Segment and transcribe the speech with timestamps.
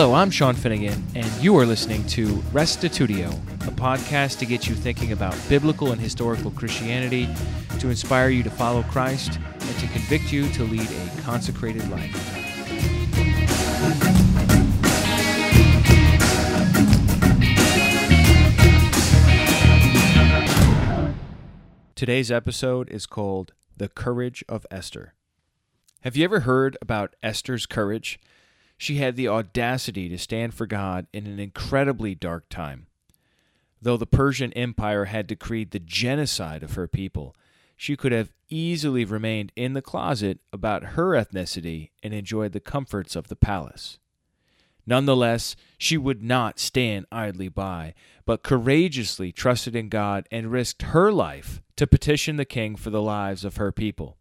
[0.00, 3.32] Hello, I'm Sean Finnegan, and you are listening to Restitutio,
[3.66, 7.28] a podcast to get you thinking about biblical and historical Christianity,
[7.80, 12.14] to inspire you to follow Christ, and to convict you to lead a consecrated life.
[21.96, 25.14] Today's episode is called The Courage of Esther.
[26.02, 28.20] Have you ever heard about Esther's courage?
[28.78, 32.86] She had the audacity to stand for God in an incredibly dark time.
[33.82, 37.34] Though the Persian Empire had decreed the genocide of her people,
[37.76, 43.14] she could have easily remained in the closet about her ethnicity and enjoyed the comforts
[43.14, 43.98] of the palace.
[44.86, 51.12] Nonetheless, she would not stand idly by, but courageously trusted in God and risked her
[51.12, 54.16] life to petition the king for the lives of her people.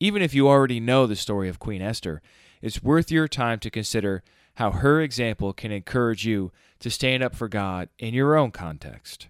[0.00, 2.22] Even if you already know the story of Queen Esther,
[2.62, 4.22] it's worth your time to consider
[4.54, 9.28] how her example can encourage you to stand up for God in your own context.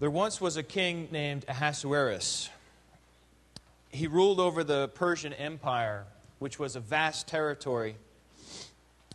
[0.00, 2.50] There once was a king named Ahasuerus.
[3.90, 6.06] He ruled over the Persian Empire,
[6.38, 7.96] which was a vast territory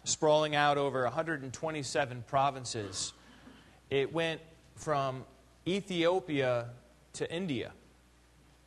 [0.04, 3.14] sprawling out over 127 provinces.
[3.90, 4.42] It went
[4.76, 5.24] from
[5.68, 6.70] Ethiopia
[7.14, 7.72] to India,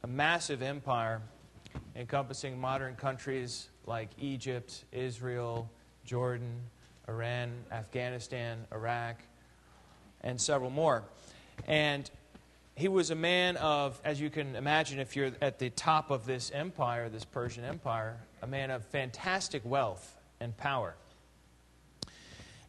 [0.03, 1.21] a massive empire
[1.95, 5.71] encompassing modern countries like Egypt, Israel,
[6.05, 6.61] Jordan,
[7.09, 9.17] Iran, Afghanistan, Iraq,
[10.23, 11.05] and several more.
[11.67, 12.11] And
[12.75, 16.27] he was a man of, as you can imagine, if you're at the top of
[16.27, 20.95] this empire, this Persian empire, a man of fantastic wealth and power.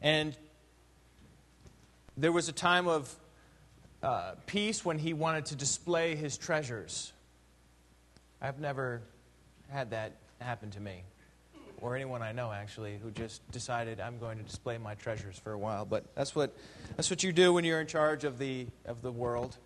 [0.01, 0.35] And
[2.15, 3.13] there was a time of
[4.01, 7.11] uh, peace when he wanted to display his treasures.
[8.41, 9.01] I've never
[9.69, 11.03] had that happen to me,
[11.81, 15.53] or anyone I know actually, who just decided I'm going to display my treasures for
[15.53, 15.85] a while.
[15.85, 16.55] But that's what
[16.95, 19.57] that's what you do when you're in charge of the of the world.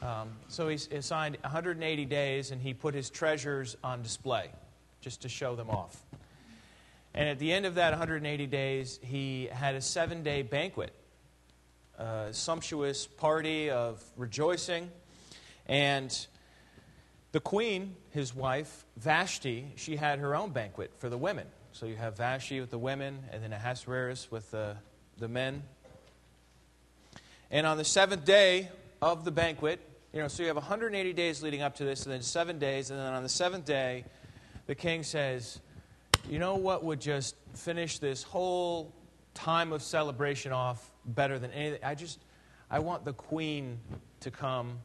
[0.00, 4.50] Um, so he assigned 180 days, and he put his treasures on display,
[5.00, 6.04] just to show them off.
[7.14, 10.92] And at the end of that 180 days, he had a seven day banquet,
[11.98, 14.90] a sumptuous party of rejoicing.
[15.66, 16.16] And
[17.32, 21.46] the queen, his wife, Vashti, she had her own banquet for the women.
[21.72, 24.76] So you have Vashti with the women, and then Ahasuerus with the,
[25.18, 25.62] the men.
[27.50, 28.70] And on the seventh day
[29.02, 29.80] of the banquet,
[30.12, 32.90] you know, so you have 180 days leading up to this, and then seven days,
[32.90, 34.04] and then on the seventh day,
[34.66, 35.60] the king says,
[36.28, 38.94] you know what would just finish this whole
[39.34, 41.80] time of celebration off better than anything?
[41.82, 42.20] I just,
[42.70, 43.78] I want the queen
[44.20, 44.78] to come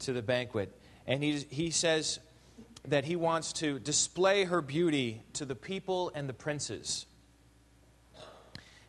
[0.00, 0.74] to the banquet.
[1.06, 2.20] And he, he says
[2.88, 7.06] that he wants to display her beauty to the people and the princes.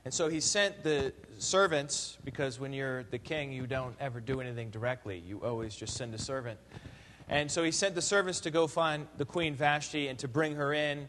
[0.05, 4.41] And so he sent the servants, because when you're the king, you don't ever do
[4.41, 5.19] anything directly.
[5.19, 6.59] You always just send a servant.
[7.29, 10.55] And so he sent the servants to go find the queen Vashti and to bring
[10.55, 11.07] her in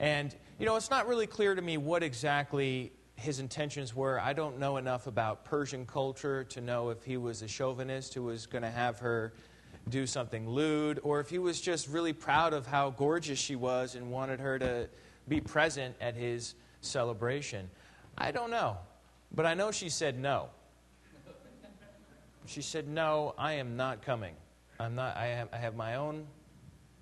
[0.00, 4.18] and, you know, it's not really clear to me what exactly his intentions were.
[4.18, 8.22] I don't know enough about Persian culture to know if he was a chauvinist who
[8.22, 9.34] was going to have her
[9.90, 13.94] do something lewd, or if he was just really proud of how gorgeous she was
[13.94, 14.88] and wanted her to
[15.28, 17.70] be present at his celebration.
[18.16, 18.78] I don't know.
[19.32, 20.48] But I know she said no.
[22.46, 24.34] She said, No, I am not coming.
[24.80, 26.26] I'm not, I, have, I have my, own,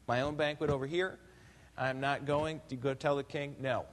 [0.07, 1.19] my own banquet over here.
[1.77, 2.61] I'm not going.
[2.69, 3.55] You go tell the king?
[3.61, 3.87] No.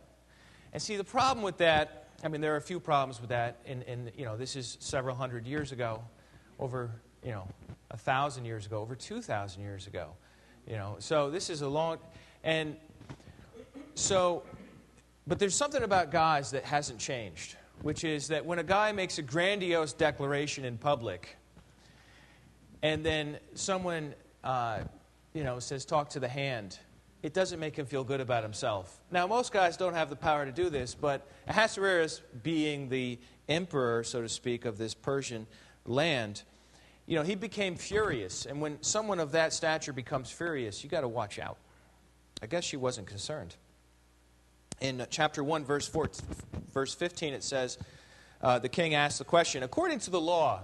[0.73, 3.61] And see, the problem with that, I mean, there are a few problems with that.
[3.65, 6.03] And, and you know, this is several hundred years ago,
[6.59, 6.89] over,
[7.23, 7.47] you know,
[7.91, 10.11] a thousand years ago, over 2,000 years ago.
[10.67, 11.99] You know, so this is a long,
[12.43, 12.75] and
[13.93, 14.43] so,
[15.27, 19.17] but there's something about guys that hasn't changed, which is that when a guy makes
[19.17, 21.37] a grandiose declaration in public,
[22.81, 24.13] and then someone,
[24.43, 24.79] uh,
[25.33, 26.79] you know, says, talk to the hand,
[27.23, 28.99] it doesn't make him feel good about himself.
[29.09, 33.17] Now, most guys don't have the power to do this, but Ahasuerus, being the
[33.49, 35.47] emperor, so to speak, of this Persian
[35.85, 36.43] land,
[37.07, 38.45] you know, he became furious.
[38.45, 41.57] And when someone of that stature becomes furious, you got to watch out.
[42.41, 43.55] I guess she wasn't concerned.
[44.81, 46.09] In chapter 1, verse, 4,
[46.73, 47.77] verse 15, it says,
[48.41, 50.61] uh, the king asked the question, according to the law,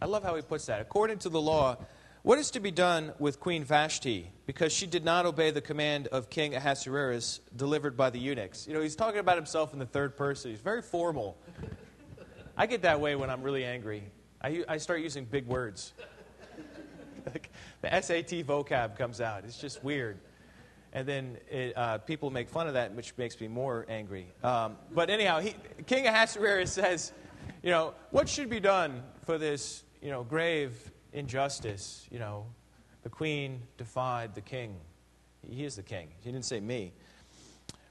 [0.00, 1.76] I love how he puts that, according to the law,
[2.22, 6.08] what is to be done with Queen Vashti because she did not obey the command
[6.08, 8.66] of King Ahasuerus delivered by the eunuchs?
[8.66, 10.50] You know, he's talking about himself in the third person.
[10.50, 11.38] He's very formal.
[12.56, 14.02] I get that way when I'm really angry.
[14.40, 15.92] I, I start using big words.
[17.82, 19.44] the SAT vocab comes out.
[19.44, 20.18] It's just weird.
[20.92, 24.28] And then it, uh, people make fun of that, which makes me more angry.
[24.44, 25.54] Um, but anyhow, he,
[25.86, 27.12] King Ahasuerus says,
[27.62, 32.06] you know, what should be done for this, you know, grave injustice?
[32.10, 32.46] You know,
[33.02, 34.76] the queen defied the king.
[35.46, 36.08] He is the king.
[36.20, 36.92] He didn't say me.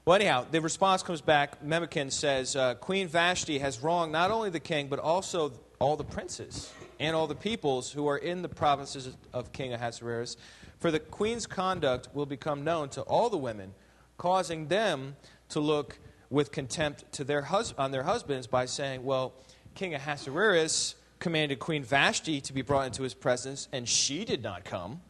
[0.04, 1.62] Well, anyhow, the response comes back.
[1.62, 6.04] Memucan says uh, Queen Vashti has wronged not only the king, but also all the
[6.04, 10.36] princes and all the peoples who are in the provinces of King Ahasuerus.
[10.78, 13.74] For the queen's conduct will become known to all the women,
[14.16, 15.16] causing them
[15.50, 15.98] to look
[16.30, 19.32] with contempt to their hus- on their husbands by saying, Well,
[19.74, 24.64] King Ahasuerus commanded Queen Vashti to be brought into his presence, and she did not
[24.64, 25.00] come.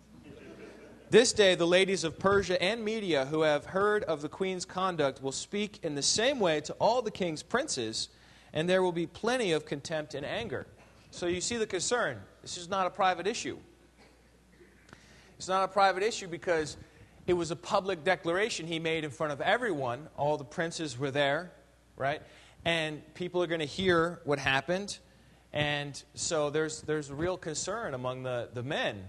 [1.11, 5.23] This day, the ladies of Persia and Media who have heard of the queen's conduct
[5.23, 8.11] will speak in the same way to all the king's princes,
[8.59, 10.67] and there will be plenty of contempt and anger.
[11.13, 12.19] So you see the concern.
[12.43, 13.57] This is not a private issue.
[15.37, 16.77] It's not a private issue because
[17.29, 20.09] it was a public declaration he made in front of everyone.
[20.17, 21.53] All the princes were there,
[21.97, 22.21] right?
[22.65, 24.99] And people are going to hear what happened.
[25.53, 29.05] And so there's, there's real concern among the, the men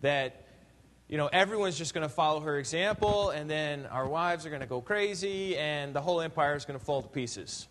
[0.00, 0.46] that
[1.08, 4.62] you know, everyone's just going to follow her example, and then our wives are going
[4.62, 7.68] to go crazy, and the whole empire is going to fall to pieces.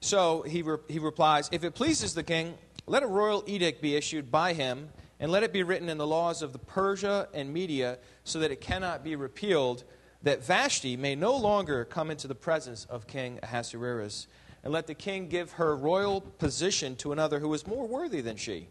[0.00, 2.56] So he, re- he replies If it pleases the king,
[2.86, 4.88] let a royal edict be issued by him,
[5.18, 8.50] and let it be written in the laws of the Persia and Media, so that
[8.50, 9.84] it cannot be repealed,
[10.22, 14.26] that Vashti may no longer come into the presence of King Ahasuerus.
[14.62, 18.36] And let the king give her royal position to another who is more worthy than
[18.36, 18.68] she.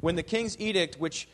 [0.00, 1.28] When the king's edict, which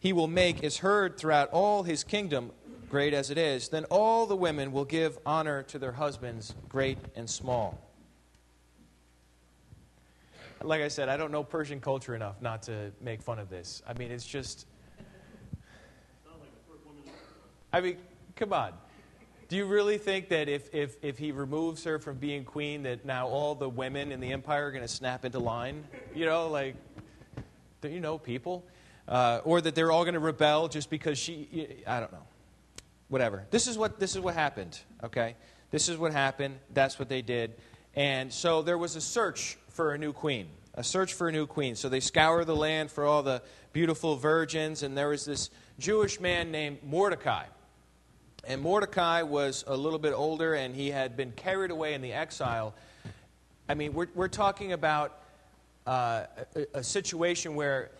[0.00, 2.50] he will make is heard throughout all his kingdom,
[2.90, 6.98] great as it is, then all the women will give honor to their husbands, great
[7.14, 7.83] and small.
[10.64, 13.82] Like I said, I don't know Persian culture enough not to make fun of this.
[13.86, 14.66] I mean, it's just.
[17.72, 17.96] I mean,
[18.36, 18.72] come on.
[19.48, 23.04] Do you really think that if, if, if he removes her from being queen, that
[23.04, 25.84] now all the women in the empire are going to snap into line?
[26.14, 26.76] You know, like,
[27.80, 28.64] do you know people?
[29.08, 32.26] uh, or that they're all going to rebel just because she, I don't know.
[33.08, 33.46] Whatever.
[33.50, 35.36] This is what, this is what happened, okay?
[35.70, 36.58] This is what happened.
[36.72, 37.54] That's what they did.
[37.94, 41.46] And so there was a search for a new queen, a search for a new
[41.46, 41.74] queen.
[41.74, 43.42] So they scour the land for all the
[43.72, 47.44] beautiful virgins, and there was this Jewish man named Mordecai.
[48.46, 52.12] And Mordecai was a little bit older, and he had been carried away in the
[52.12, 52.74] exile.
[53.68, 55.18] I mean, we're, we're talking about
[55.86, 56.24] uh,
[56.54, 57.90] a, a situation where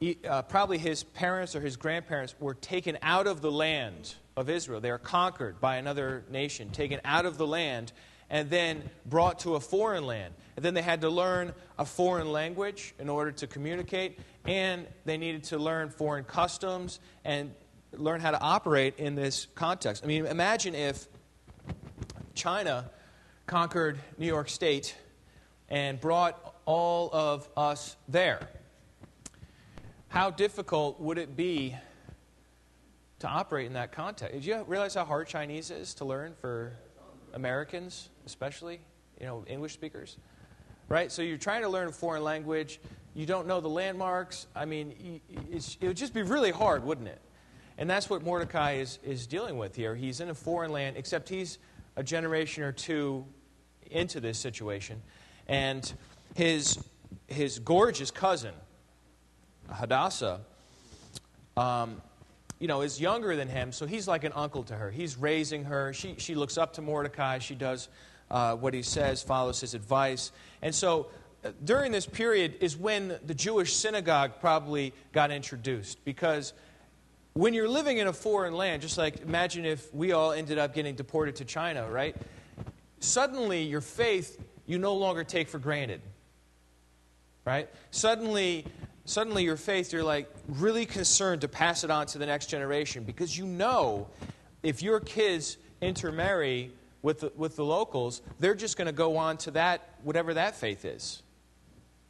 [0.00, 4.50] he, uh, probably his parents or his grandparents were taken out of the land of
[4.50, 4.80] Israel.
[4.80, 7.92] They are conquered by another nation, taken out of the land,
[8.30, 10.32] and then brought to a foreign land.
[10.56, 15.18] And then they had to learn a foreign language in order to communicate, and they
[15.18, 17.52] needed to learn foreign customs and
[17.92, 20.04] learn how to operate in this context.
[20.04, 21.06] I mean, imagine if
[22.34, 22.90] China
[23.46, 24.96] conquered New York State
[25.68, 28.48] and brought all of us there
[30.10, 31.76] how difficult would it be
[33.20, 34.34] to operate in that context?
[34.34, 36.72] Did you realize how hard Chinese is to learn for
[37.34, 38.80] Americans, especially,
[39.20, 40.16] you know, English speakers?
[40.88, 41.12] Right?
[41.12, 42.80] So you're trying to learn a foreign language,
[43.14, 44.46] you don't know the landmarks.
[44.54, 45.20] I mean,
[45.50, 47.20] it would just be really hard, wouldn't it?
[47.78, 49.94] And that's what Mordecai is, is dealing with here.
[49.94, 51.58] He's in a foreign land, except he's
[51.96, 53.24] a generation or two
[53.90, 55.02] into this situation.
[55.48, 55.92] And
[56.36, 56.78] his,
[57.26, 58.52] his gorgeous cousin,
[59.68, 60.42] Hadassah,
[61.56, 62.02] um,
[62.60, 64.90] you know, is younger than him, so he's like an uncle to her.
[64.90, 65.92] He's raising her.
[65.92, 67.38] She, she looks up to Mordecai.
[67.38, 67.88] She does
[68.30, 70.30] uh, what he says, follows his advice.
[70.62, 71.08] And so
[71.42, 76.04] uh, during this period is when the Jewish synagogue probably got introduced.
[76.04, 76.52] Because
[77.32, 80.74] when you're living in a foreign land, just like imagine if we all ended up
[80.74, 82.14] getting deported to China, right?
[83.00, 86.02] Suddenly your faith you no longer take for granted.
[87.44, 87.70] Right?
[87.90, 88.66] Suddenly
[89.04, 93.04] suddenly your faith, you're like really concerned to pass it on to the next generation
[93.04, 94.08] because you know
[94.62, 96.70] if your kids intermarry
[97.02, 100.56] with the, with the locals, they're just going to go on to that, whatever that
[100.56, 101.22] faith is.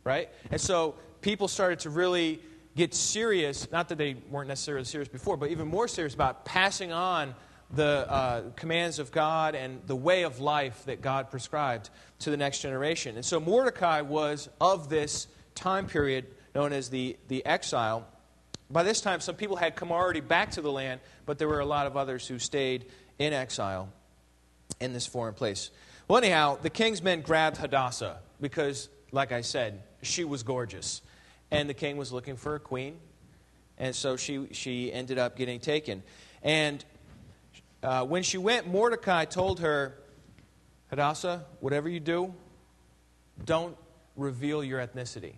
[0.02, 0.28] Right?
[0.50, 2.40] And so people started to really
[2.76, 6.92] get serious, not that they weren't necessarily serious before, but even more serious about passing
[6.92, 7.34] on
[7.72, 12.36] the uh, commands of God and the way of life that God prescribed to the
[12.36, 13.14] next generation.
[13.14, 18.06] And so Mordecai was of this time period known as the, the exile.
[18.70, 21.60] By this time, some people had come already back to the land, but there were
[21.60, 22.86] a lot of others who stayed
[23.18, 23.88] in exile
[24.80, 25.70] in this foreign place.
[26.08, 31.02] Well, anyhow, the king's men grabbed Hadassah because, like I said, she was gorgeous.
[31.50, 32.98] And the king was looking for a queen.
[33.78, 36.02] And so she, she ended up getting taken.
[36.42, 36.84] And
[37.82, 39.96] uh, when she went, Mordecai told her,
[40.88, 42.34] Hadassah, whatever you do,
[43.44, 43.76] don't
[44.16, 45.34] reveal your ethnicity.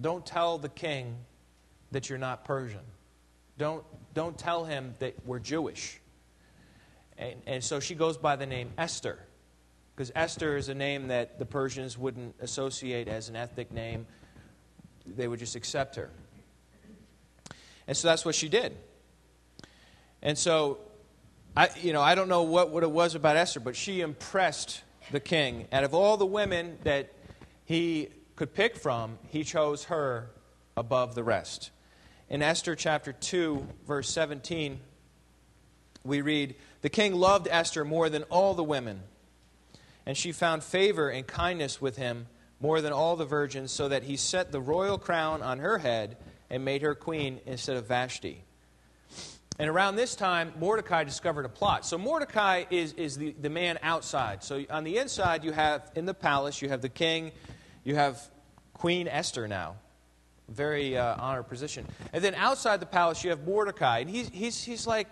[0.00, 1.16] Don't tell the king
[1.90, 2.80] that you're not Persian.
[3.58, 6.00] Don't, don't tell him that we're Jewish.
[7.18, 9.18] And, and so she goes by the name Esther,
[9.94, 14.06] because Esther is a name that the Persians wouldn't associate as an ethnic name,
[15.06, 16.10] they would just accept her.
[17.86, 18.76] And so that's what she did.
[20.22, 20.78] And so,
[21.56, 24.82] I, you know, I don't know what, what it was about Esther, but she impressed
[25.10, 25.66] the king.
[25.72, 27.12] Out of all the women that
[27.64, 28.08] he
[28.40, 30.30] could pick from, he chose her
[30.74, 31.70] above the rest.
[32.30, 34.80] In Esther chapter 2, verse 17,
[36.04, 39.02] we read The king loved Esther more than all the women,
[40.06, 42.28] and she found favor and kindness with him
[42.60, 46.16] more than all the virgins, so that he set the royal crown on her head
[46.48, 48.42] and made her queen instead of Vashti.
[49.58, 51.84] And around this time, Mordecai discovered a plot.
[51.84, 54.42] So Mordecai is, is the, the man outside.
[54.42, 57.32] So on the inside, you have, in the palace, you have the king,
[57.84, 58.20] you have
[58.74, 59.76] Queen Esther now.
[60.48, 61.86] Very uh, honored position.
[62.12, 64.00] And then outside the palace, you have Mordecai.
[64.00, 65.06] And he's, he's, he's like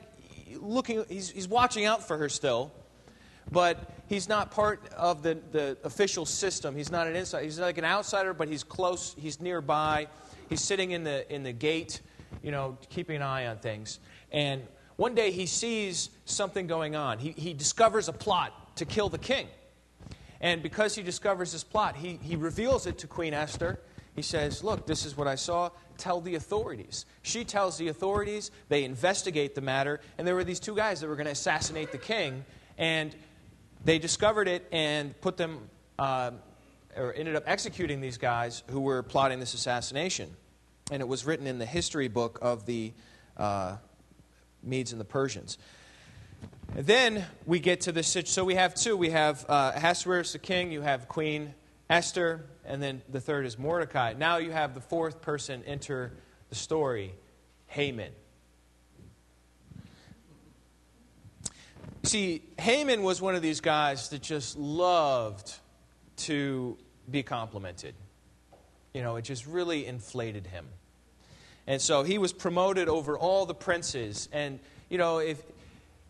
[0.56, 2.72] looking, he's, he's watching out for her still.
[3.50, 6.76] But he's not part of the, the official system.
[6.76, 7.44] He's not an insider.
[7.44, 10.08] He's like an outsider, but he's close, he's nearby.
[10.48, 12.00] He's sitting in the, in the gate,
[12.42, 14.00] you know, keeping an eye on things.
[14.32, 14.62] And
[14.96, 17.18] one day he sees something going on.
[17.18, 19.46] He, he discovers a plot to kill the king.
[20.40, 23.80] And because he discovers this plot, he, he reveals it to Queen Esther.
[24.14, 25.70] He says, Look, this is what I saw.
[25.96, 27.06] Tell the authorities.
[27.22, 28.50] She tells the authorities.
[28.68, 30.00] They investigate the matter.
[30.16, 32.44] And there were these two guys that were going to assassinate the king.
[32.76, 33.14] And
[33.84, 35.68] they discovered it and put them,
[35.98, 36.32] uh,
[36.96, 40.34] or ended up executing these guys who were plotting this assassination.
[40.90, 42.92] And it was written in the history book of the
[43.36, 43.76] uh,
[44.62, 45.58] Medes and the Persians.
[46.76, 48.16] And then we get to this.
[48.24, 48.96] So we have two.
[48.96, 50.70] We have uh, Ahasuerus the king.
[50.70, 51.54] You have Queen
[51.90, 54.12] Esther, and then the third is Mordecai.
[54.12, 56.12] Now you have the fourth person enter
[56.50, 57.14] the story,
[57.66, 58.12] Haman.
[62.04, 65.52] See, Haman was one of these guys that just loved
[66.18, 66.78] to
[67.10, 67.94] be complimented.
[68.94, 70.66] You know, it just really inflated him.
[71.66, 74.28] And so he was promoted over all the princes.
[74.32, 75.42] And, you know, if,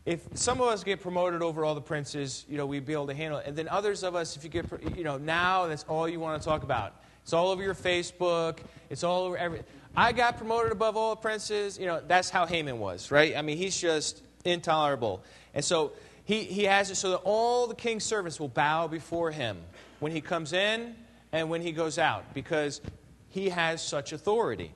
[0.09, 3.09] if some of us get promoted over all the princes, you know, we'd be able
[3.09, 3.47] to handle it.
[3.47, 4.65] And then others of us, if you get,
[4.97, 6.95] you know, now that's all you want to talk about.
[7.23, 8.61] It's all over your Facebook.
[8.88, 9.61] It's all over every.
[9.95, 11.79] I got promoted above all the princes.
[11.79, 13.37] You know, that's how Haman was, right?
[13.37, 15.23] I mean, he's just intolerable.
[15.53, 15.93] And so
[16.25, 19.59] he, he has it so that all the king's servants will bow before him
[20.00, 20.97] when he comes in
[21.33, 22.81] and when he goes out because
[23.29, 24.73] he has such authority.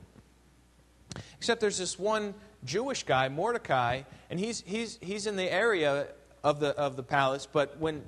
[1.38, 6.06] Except there's this one Jewish guy, Mordecai, and he's, he's, he's in the area
[6.44, 8.02] of the, of the palace, but when,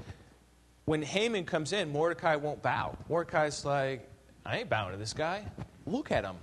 [0.84, 2.96] when Haman comes in, Mordecai won't bow.
[3.08, 4.08] Mordecai's like,
[4.44, 5.44] I ain't bowing to this guy.
[5.86, 6.36] Look at him.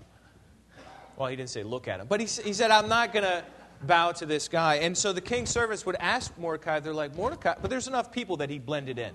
[1.17, 3.43] Well, he didn't say look at him, but he, he said, I'm not going to
[3.83, 4.75] bow to this guy.
[4.75, 8.37] And so the king's servants would ask Mordecai, they're like, Mordecai, but there's enough people
[8.37, 9.13] that he blended in.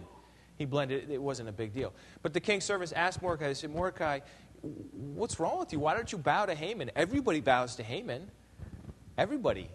[0.57, 1.93] He blended, it wasn't a big deal.
[2.23, 4.21] But the king's servants asked Mordecai, they said, Mordecai,
[4.63, 5.81] what's wrong with you?
[5.81, 6.91] Why don't you bow to Haman?
[6.97, 8.31] Everybody bows to Haman.
[9.19, 9.69] Everybody.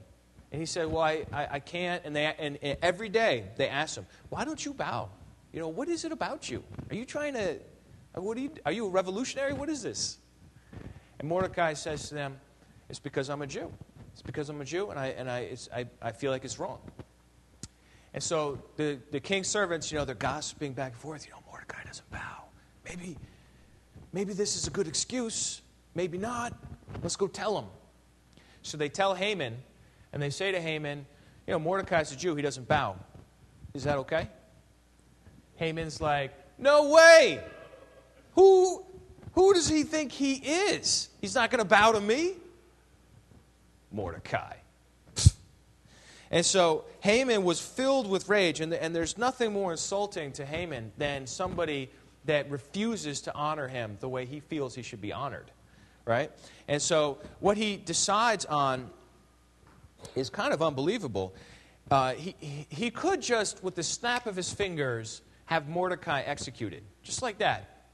[0.51, 2.03] And he said, Well, I, I, I can't.
[2.05, 5.09] And, they, and, and, every day they ask him, Why don't you bow?
[5.53, 6.63] You know, what is it about you?
[6.89, 7.57] Are you trying to,
[8.15, 9.53] what are you, are you a revolutionary?
[9.53, 10.17] What is this?
[11.19, 12.39] And Mordecai says to them,
[12.89, 13.71] It's because I'm a Jew.
[14.13, 16.79] It's because I'm a Jew, and I, and I, I, I feel like it's wrong.
[18.13, 21.25] And so the, the king's servants, you know, they're gossiping back and forth.
[21.25, 22.43] You know, Mordecai doesn't bow.
[22.83, 23.17] Maybe
[24.11, 25.61] maybe this is a good excuse,
[25.95, 26.53] maybe not.
[27.01, 27.65] Let's go tell him.
[28.61, 29.57] So they tell Haman,
[30.13, 31.05] and they say to Haman,
[31.47, 32.95] You know, Mordecai's a Jew, he doesn't bow.
[33.73, 34.27] Is that okay?
[35.55, 37.43] Haman's like, No way!
[38.35, 38.83] Who,
[39.33, 41.09] who does he think he is?
[41.19, 42.33] He's not going to bow to me?
[43.91, 44.55] Mordecai.
[46.33, 50.93] And so Haman was filled with rage, and, and there's nothing more insulting to Haman
[50.97, 51.89] than somebody
[52.23, 55.51] that refuses to honor him the way he feels he should be honored,
[56.05, 56.31] right?
[56.67, 58.89] And so what he decides on
[60.15, 61.33] is kind of unbelievable.
[61.89, 62.35] Uh, he,
[62.69, 67.85] he could just, with the snap of his fingers, have Mordecai executed, just like that.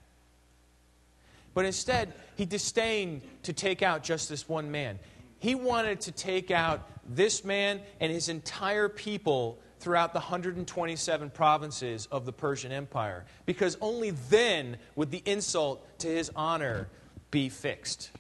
[1.54, 5.00] But instead, he disdained to take out just this one man.
[5.40, 12.08] He wanted to take out this man and his entire people throughout the 127 provinces
[12.12, 16.90] of the Persian Empire, because only then would the insult to his honor
[17.32, 18.12] be fixed.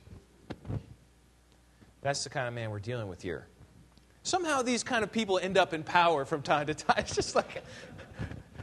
[2.01, 3.47] That's the kind of man we're dealing with here.
[4.23, 6.97] Somehow these kind of people end up in power from time to time.
[6.99, 7.63] It's just like,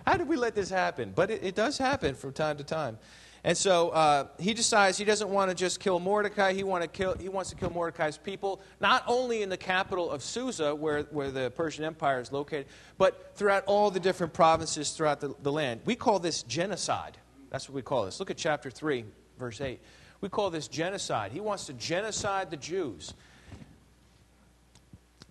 [0.06, 1.12] how did we let this happen?
[1.14, 2.98] But it, it does happen from time to time.
[3.44, 6.54] And so uh, he decides he doesn't want to just kill Mordecai.
[6.54, 10.10] He, want to kill, he wants to kill Mordecai's people, not only in the capital
[10.10, 14.92] of Susa, where, where the Persian Empire is located, but throughout all the different provinces
[14.92, 15.82] throughout the, the land.
[15.84, 17.18] We call this genocide.
[17.50, 18.18] That's what we call this.
[18.18, 19.04] Look at chapter 3,
[19.38, 19.78] verse 8.
[20.24, 21.32] We call this genocide.
[21.32, 23.12] He wants to genocide the Jews.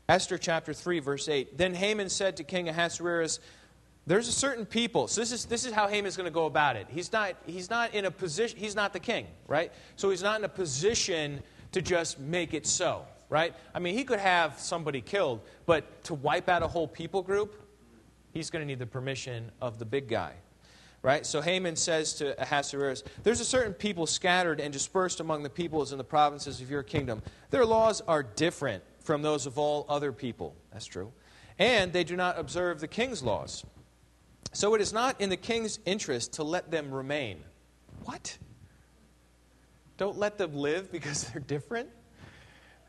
[0.07, 1.57] Esther chapter 3, verse 8.
[1.57, 3.39] Then Haman said to King Ahasuerus,
[4.05, 5.07] there's a certain people.
[5.07, 6.85] So this is, this is how Haman's going to go about it.
[6.91, 9.71] He's not, he's not in a position, he's not the king, right?
[9.95, 13.55] So he's not in a position to just make it so, right?
[13.73, 17.59] I mean, he could have somebody killed, but to wipe out a whole people group,
[18.31, 20.33] he's going to need the permission of the big guy.
[21.03, 21.25] Right?
[21.25, 25.91] So Haman says to Ahasuerus, There's a certain people scattered and dispersed among the peoples
[25.91, 27.21] in the provinces of your kingdom.
[27.49, 30.55] Their laws are different from those of all other people.
[30.71, 31.11] That's true.
[31.59, 33.65] And they do not observe the king's laws.
[34.53, 37.43] So it is not in the king's interest to let them remain.
[38.05, 38.37] What?
[39.97, 41.89] Don't let them live because they're different?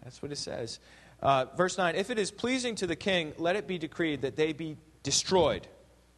[0.04, 0.78] That's what it says.
[1.20, 4.36] Uh, verse 9 If it is pleasing to the king, let it be decreed that
[4.36, 5.66] they be destroyed.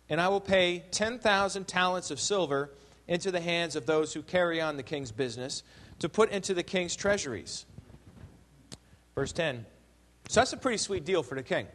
[0.08, 2.70] And I will pay 10,000 talents of silver
[3.08, 5.62] into the hands of those who carry on the king's business
[5.98, 7.66] to put into the king's treasuries.
[9.14, 9.64] Verse 10.
[10.28, 11.66] So that's a pretty sweet deal for the king.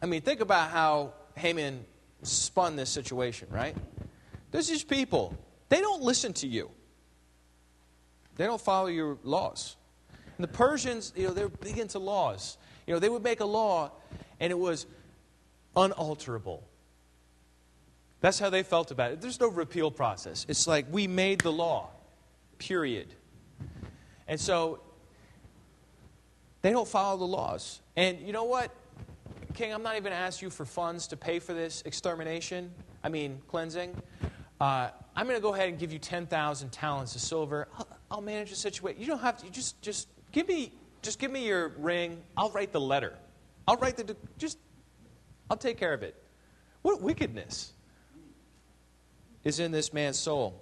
[0.00, 1.84] I mean, think about how Haman
[2.22, 3.76] spun this situation, right?
[4.50, 5.36] There's these people,
[5.68, 6.70] they don't listen to you,
[8.36, 9.76] they don't follow your laws.
[10.38, 12.56] And the Persians, you know, they're big into laws.
[12.86, 13.92] You know, they would make a law
[14.40, 14.86] and it was
[15.76, 16.62] unalterable.
[18.22, 19.20] That's how they felt about it.
[19.20, 20.46] There's no repeal process.
[20.48, 21.90] It's like we made the law,
[22.56, 23.08] period.
[24.28, 24.80] And so
[26.62, 27.80] they don't follow the laws.
[27.96, 28.70] And you know what?
[29.54, 32.72] King, I'm not even going to ask you for funds to pay for this extermination,
[33.02, 34.00] I mean, cleansing.
[34.60, 37.66] Uh, I'm going to go ahead and give you 10,000 talents of silver.
[37.76, 39.00] I'll, I'll, manage the situation.
[39.00, 42.22] You don't have to, you just, just give me, just give me your ring.
[42.36, 43.14] I'll write the letter.
[43.66, 44.58] I'll write the, just,
[45.50, 46.14] I'll take care of it.
[46.82, 47.72] What wickedness
[49.44, 50.60] is in this man's soul?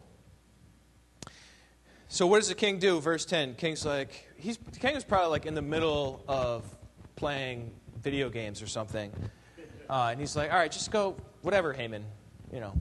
[2.09, 3.01] So what does the king do?
[3.01, 3.55] Verse 10.
[3.55, 6.65] King's like, he's, the king is probably like in the middle of
[7.15, 7.71] playing
[8.03, 9.13] video games or something.
[9.89, 12.05] Uh, and he's like, all right, just go, whatever, Haman,
[12.53, 12.73] you know.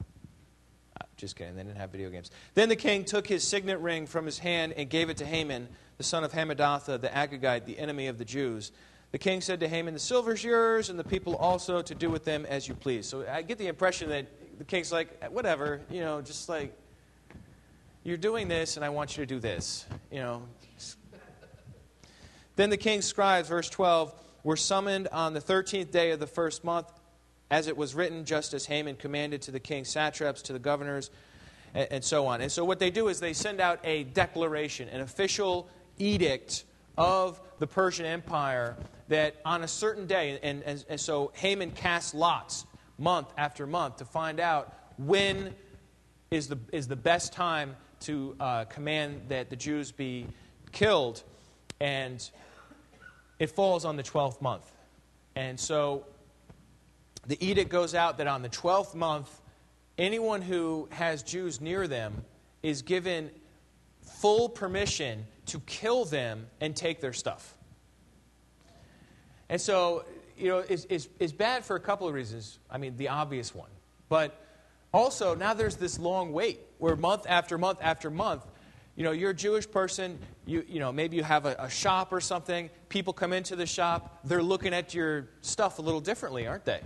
[0.99, 2.31] Uh, just kidding, they didn't have video games.
[2.53, 5.67] Then the king took his signet ring from his hand and gave it to Haman,
[5.97, 8.71] the son of Hammedatha, the Agagite, the enemy of the Jews.
[9.11, 12.25] The king said to Haman, The silver's yours, and the people also to do with
[12.25, 13.07] them as you please.
[13.07, 14.27] So I get the impression that
[14.59, 16.73] the king's like, whatever, you know, just like,
[18.03, 20.43] you're doing this, and I want you to do this, you know.
[22.57, 26.65] then the king's scribes, verse 12, were summoned on the 13th day of the first
[26.65, 26.87] month,
[27.49, 31.09] as it was written, just as Haman commanded to the king's satraps, to the governors,
[31.73, 32.41] and, and so on.
[32.41, 36.65] And so what they do is they send out a declaration, an official edict
[36.97, 38.75] of the Persian Empire
[39.07, 42.65] that on a certain day, and, and, and so Haman casts lots
[42.99, 45.55] month after month to find out when
[46.31, 50.27] is the, is the best time to uh, command that the Jews be
[50.71, 51.23] killed.
[51.79, 52.29] And
[53.39, 54.69] it falls on the 12th month.
[55.35, 56.05] And so
[57.27, 59.41] the edict goes out that on the 12th month,
[59.97, 62.25] anyone who has Jews near them
[62.63, 63.29] is given
[64.01, 67.55] full permission to kill them and take their stuff.
[69.47, 70.05] And so,
[70.39, 72.59] you know, it's, it's, it's bad for a couple of reasons.
[72.69, 73.69] I mean, the obvious one.
[74.07, 74.39] But
[74.93, 78.45] also, now there's this long wait where month after month after month,
[78.95, 82.11] you know, you're a Jewish person, you, you know, maybe you have a, a shop
[82.11, 82.69] or something.
[82.89, 86.81] People come into the shop, they're looking at your stuff a little differently, aren't they?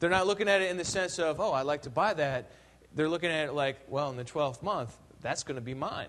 [0.00, 2.50] They're not looking at it in the sense of, oh, I'd like to buy that.
[2.94, 6.08] They're looking at it like, well, in the 12th month, that's going to be mine.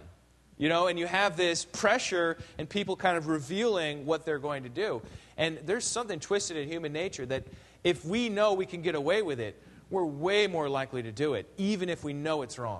[0.63, 4.63] You know, and you have this pressure and people kind of revealing what they're going
[4.63, 5.01] to do.
[5.35, 7.43] And there's something twisted in human nature that
[7.83, 11.33] if we know we can get away with it, we're way more likely to do
[11.33, 12.79] it, even if we know it's wrong.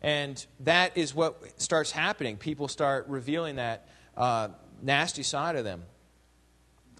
[0.00, 2.36] And that is what starts happening.
[2.36, 5.82] People start revealing that uh, nasty side of them.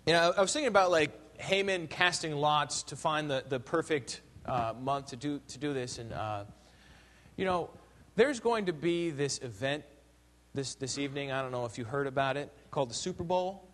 [0.05, 4.21] You know, I was thinking about like Haman casting lots to find the, the perfect
[4.47, 5.99] uh, month to do, to do this.
[5.99, 6.43] And, uh,
[7.37, 7.71] you know,
[8.17, 9.85] there's going to be this event
[10.55, 11.31] this, this evening.
[11.31, 13.69] I don't know if you heard about it, called the Super Bowl.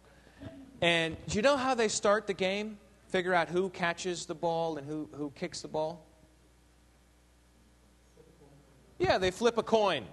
[0.81, 2.77] And do you know how they start the game?
[3.07, 6.05] Figure out who catches the ball and who, who kicks the ball?
[8.99, 10.05] Yeah, they flip a coin.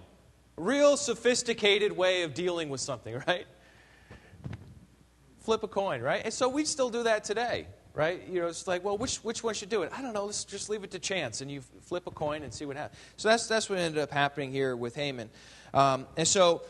[0.56, 3.46] Real sophisticated way of dealing with something, right?
[5.40, 6.22] Flip a coin, right?
[6.24, 8.22] And so we still do that today, right?
[8.28, 9.92] You know, it's like, well, which, which one should do it?
[9.96, 10.26] I don't know.
[10.26, 11.40] Let's just leave it to chance.
[11.40, 13.00] And you flip a coin and see what happens.
[13.16, 15.30] So that's, that's what ended up happening here with Haman.
[15.74, 16.62] Um, and so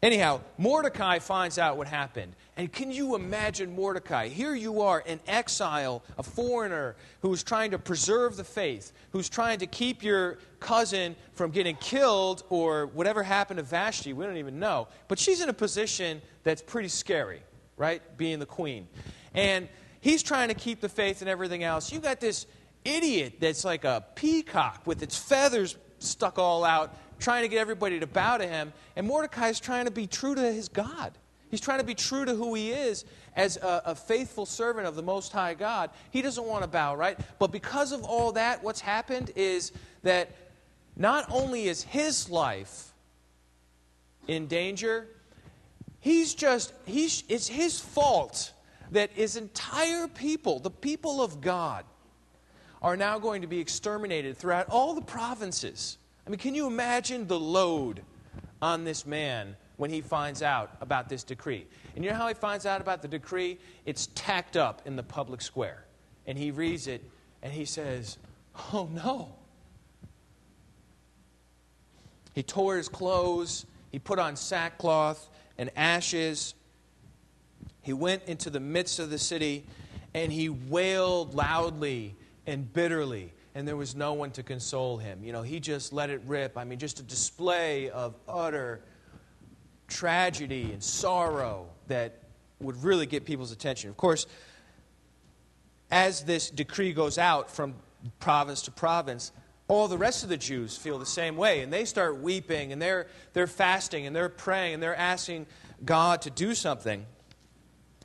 [0.00, 2.36] Anyhow, Mordecai finds out what happened.
[2.56, 4.28] And can you imagine Mordecai?
[4.28, 9.58] Here you are, an exile, a foreigner who's trying to preserve the faith, who's trying
[9.58, 14.12] to keep your cousin from getting killed or whatever happened to Vashti.
[14.12, 14.86] We don't even know.
[15.08, 17.42] But she's in a position that's pretty scary,
[17.76, 18.00] right?
[18.16, 18.86] Being the queen.
[19.34, 19.68] And
[20.00, 21.92] he's trying to keep the faith and everything else.
[21.92, 22.46] You got this
[22.84, 28.00] idiot that's like a peacock with its feathers stuck all out trying to get everybody
[28.00, 28.72] to bow to him.
[28.96, 31.12] And Mordecai is trying to be true to his God.
[31.50, 34.96] He's trying to be true to who he is as a, a, faithful servant of
[34.96, 35.90] the Most High God.
[36.10, 37.18] He doesn't want to bow, right?
[37.38, 40.30] But because of all that, what's happened is that
[40.96, 42.92] not only is his life
[44.26, 45.08] in danger,
[46.00, 48.52] he's just, he's, it's his fault
[48.92, 51.84] that his entire people, the people of God,
[52.80, 55.98] are now going to be exterminated throughout all the provinces.
[56.26, 58.02] I mean, can you imagine the load
[58.62, 61.66] on this man when he finds out about this decree?
[61.96, 63.58] And you know how he finds out about the decree?
[63.84, 65.84] It's tacked up in the public square.
[66.26, 67.02] And he reads it
[67.42, 68.18] and he says,
[68.72, 69.34] Oh no.
[72.34, 76.54] He tore his clothes, he put on sackcloth and ashes.
[77.88, 79.64] He went into the midst of the city
[80.12, 85.24] and he wailed loudly and bitterly and there was no one to console him.
[85.24, 86.58] You know, he just let it rip.
[86.58, 88.82] I mean, just a display of utter
[89.86, 92.24] tragedy and sorrow that
[92.60, 93.88] would really get people's attention.
[93.88, 94.26] Of course,
[95.90, 97.74] as this decree goes out from
[98.20, 99.32] province to province,
[99.66, 102.82] all the rest of the Jews feel the same way, and they start weeping, and
[102.82, 105.46] they're, they're fasting, and they're praying, and they're asking
[105.86, 107.06] God to do something.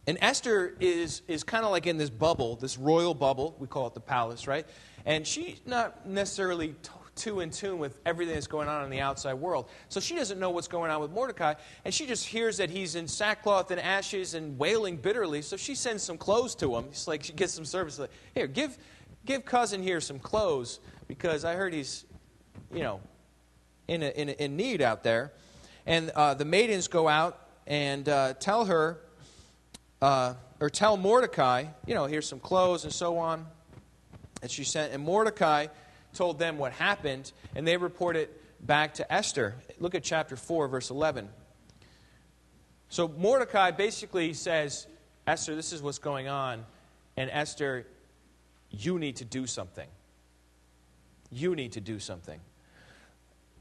[0.06, 3.56] And Esther is, is kind of like in this bubble, this royal bubble.
[3.60, 4.66] We call it the palace, right?
[5.06, 9.00] And she's not necessarily t- too in tune with everything that's going on in the
[9.00, 9.70] outside world.
[9.88, 11.54] So she doesn't know what's going on with Mordecai.
[11.86, 15.42] And she just hears that he's in sackcloth and ashes and wailing bitterly.
[15.42, 16.86] So she sends some clothes to him.
[16.89, 18.00] It's like she gets some service.
[18.00, 18.78] Like, here, give,
[19.26, 22.06] give cousin here some clothes because I heard he's,
[22.74, 23.00] you know,
[23.88, 25.32] in, a, in, a, in need out there.
[25.86, 29.00] And uh, the maidens go out and uh, tell her,
[30.04, 33.46] uh, or tell Mordecai, you know, here's some clothes and so on.
[34.42, 35.68] And she sent, and Mordecai
[36.13, 39.56] told them what happened, and they report it back to Esther.
[39.80, 41.30] Look at chapter 4, verse 11.
[42.89, 44.88] So Mordecai basically says,
[45.26, 46.66] Esther, this is what's going on.
[47.16, 47.88] And Esther,
[48.72, 49.88] you need to do something.
[51.32, 52.42] You need to do something.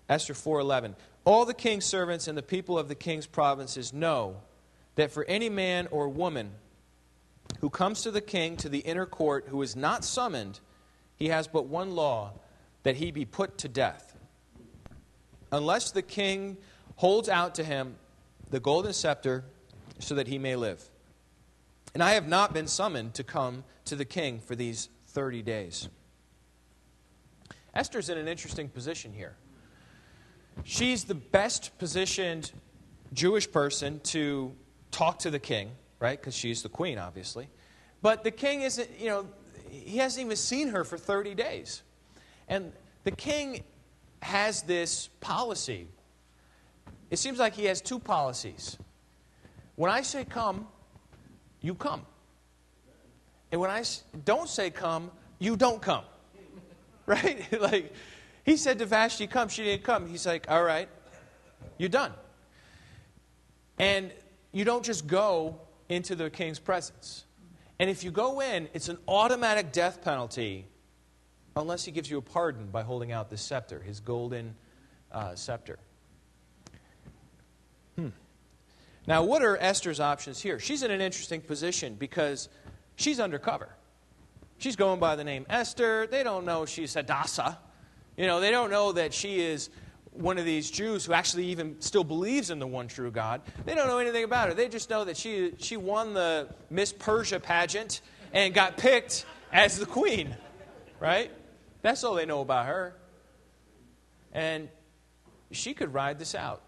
[0.09, 4.38] Esther 4:11 All the king's servants and the people of the king's provinces know
[4.94, 6.52] that for any man or woman
[7.61, 10.61] who comes to the king to the inner court who is not summoned
[11.16, 12.33] he has but one law
[12.83, 14.16] that he be put to death.
[15.52, 16.57] Unless the king
[16.96, 17.96] holds out to him
[18.50, 19.44] the golden scepter
[19.98, 20.83] so that he may live.
[21.94, 25.88] And I have not been summoned to come to the king for these 30 days.
[27.74, 29.37] Esther's in an interesting position here.
[30.64, 32.52] She's the best positioned
[33.12, 34.55] Jewish person to
[34.92, 36.20] talk to the king, right?
[36.20, 37.48] Because she's the queen, obviously.
[38.00, 39.26] But the king isn't, you know,
[39.68, 41.83] he hasn't even seen her for 30 days.
[42.48, 42.72] And
[43.05, 43.64] the king
[44.20, 45.88] has this policy.
[47.11, 48.78] It seems like he has two policies.
[49.74, 50.68] When I say come,
[51.61, 52.07] you come.
[53.50, 53.83] And when I
[54.24, 56.05] don't say come, you don't come.
[57.05, 57.44] Right?
[57.61, 57.92] like,
[58.44, 59.48] he said to Vashti, come.
[59.48, 60.07] She didn't come.
[60.07, 60.88] He's like, all right,
[61.78, 62.12] you're done.
[63.76, 64.12] And
[64.52, 67.24] you don't just go into the king's presence.
[67.78, 70.66] And if you go in, it's an automatic death penalty
[71.56, 74.54] unless he gives you a pardon by holding out the scepter, his golden
[75.10, 75.78] uh, scepter.
[77.96, 78.08] Hmm.
[79.06, 80.58] Now, what are Esther's options here?
[80.58, 82.48] She's in an interesting position because
[82.96, 83.68] she's undercover.
[84.58, 86.06] She's going by the name Esther.
[86.06, 87.58] They don't know she's Hadassah.
[88.16, 89.70] You know, they don't know that she is
[90.12, 93.40] one of these Jews who actually even still believes in the one true God.
[93.64, 94.55] They don't know anything about her.
[94.55, 99.79] They just know that she, she won the Miss Persia pageant and got picked as
[99.79, 100.35] the queen,
[101.01, 101.31] right?
[101.81, 102.94] That's all they know about her.
[104.33, 104.68] And
[105.51, 106.62] she could ride this out.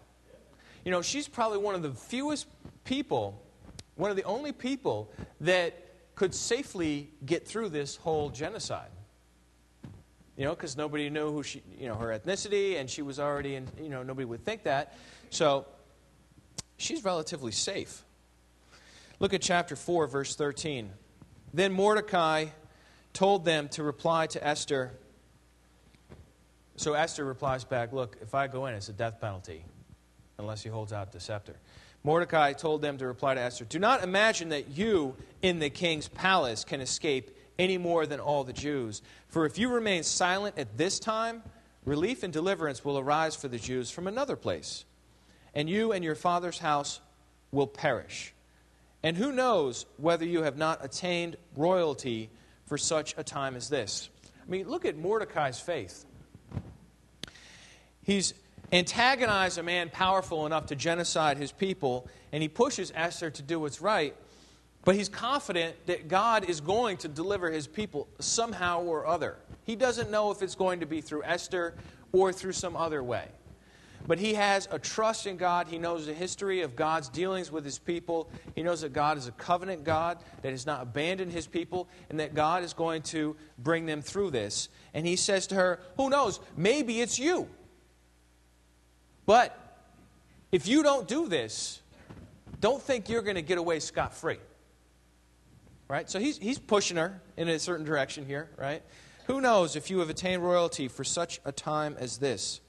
[0.83, 2.47] You know, she's probably one of the fewest
[2.83, 3.41] people,
[3.95, 5.73] one of the only people that
[6.15, 8.89] could safely get through this whole genocide
[10.37, 13.55] you know, because nobody knew who she, you know, her ethnicity, and she was already
[13.55, 14.95] in, you know, nobody would think that.
[15.29, 15.65] So
[16.77, 18.03] she's relatively safe.
[19.19, 20.89] Look at chapter 4, verse 13.
[21.53, 22.47] Then Mordecai
[23.13, 24.91] told them to reply to Esther.
[26.75, 29.63] So Esther replies back, Look, if I go in, it's a death penalty,
[30.37, 31.55] unless he holds out the scepter.
[32.03, 36.07] Mordecai told them to reply to Esther Do not imagine that you in the king's
[36.09, 39.01] palace can escape any more than all the Jews.
[39.27, 41.43] For if you remain silent at this time,
[41.85, 44.85] relief and deliverance will arise for the Jews from another place,
[45.53, 46.99] and you and your father's house
[47.51, 48.33] will perish.
[49.03, 52.29] And who knows whether you have not attained royalty
[52.65, 54.09] for such a time as this?
[54.45, 56.05] I mean, look at Mordecai's faith.
[58.01, 58.33] He's
[58.71, 63.59] antagonized a man powerful enough to genocide his people, and he pushes Esther to do
[63.59, 64.15] what's right,
[64.85, 69.35] but he's confident that God is going to deliver his people somehow or other.
[69.63, 71.73] He doesn't know if it's going to be through Esther
[72.11, 73.27] or through some other way.
[74.07, 75.67] But he has a trust in God.
[75.67, 78.29] He knows the history of God's dealings with his people.
[78.53, 82.19] He knows that God is a covenant God, that has not abandoned his people, and
[82.19, 84.69] that God is going to bring them through this.
[84.93, 86.39] And he says to her, Who knows?
[86.55, 87.49] Maybe it's you.
[89.25, 89.57] But
[90.51, 91.81] if you don't do this,
[92.61, 94.37] don't think you're going to get away scot free.
[95.87, 96.09] Right?
[96.09, 98.81] So he's, he's pushing her in a certain direction here, right?
[99.27, 102.61] Who knows if you have attained royalty for such a time as this?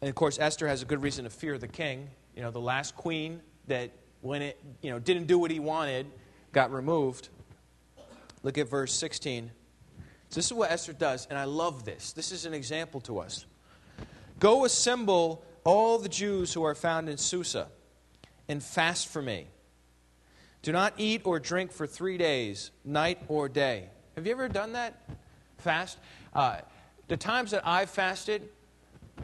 [0.00, 2.08] And of course, Esther has a good reason to fear the king.
[2.34, 3.90] You know, the last queen that,
[4.22, 6.06] when it, you know, didn't do what he wanted,
[6.52, 7.28] got removed.
[8.42, 9.50] Look at verse 16.
[10.30, 12.12] So this is what Esther does, and I love this.
[12.12, 13.44] This is an example to us.
[14.38, 17.68] Go assemble all the Jews who are found in Susa
[18.48, 19.48] and fast for me.
[20.62, 23.88] Do not eat or drink for three days, night or day.
[24.14, 25.00] Have you ever done that?
[25.58, 25.98] Fast?
[26.34, 26.58] Uh,
[27.08, 28.48] the times that I've fasted,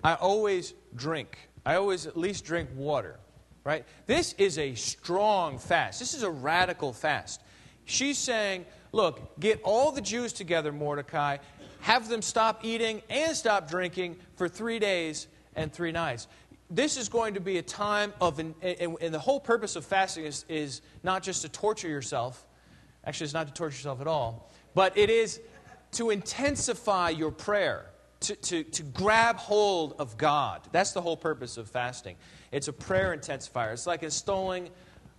[0.02, 1.36] I always drink.
[1.64, 3.18] I always at least drink water,
[3.64, 3.84] right?
[4.06, 5.98] This is a strong fast.
[5.98, 7.42] This is a radical fast.
[7.84, 11.36] She's saying, look, get all the Jews together, Mordecai,
[11.80, 16.28] have them stop eating and stop drinking for three days and three nights.
[16.68, 20.24] This is going to be a time of, and, and the whole purpose of fasting
[20.24, 22.44] is, is not just to torture yourself.
[23.04, 25.40] Actually, it's not to torture yourself at all, but it is
[25.92, 27.86] to intensify your prayer
[28.20, 30.62] to, to, to grab hold of God.
[30.72, 32.16] That's the whole purpose of fasting.
[32.50, 33.72] It's a prayer intensifier.
[33.72, 34.70] It's like installing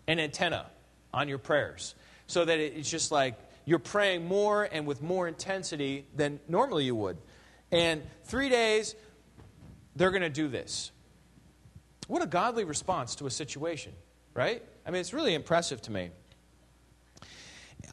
[0.07, 0.65] an antenna
[1.13, 1.95] on your prayers
[2.27, 6.95] so that it's just like you're praying more and with more intensity than normally you
[6.95, 7.17] would.
[7.71, 8.95] And three days,
[9.95, 10.91] they're going to do this.
[12.07, 13.93] What a godly response to a situation,
[14.33, 14.63] right?
[14.85, 16.09] I mean, it's really impressive to me.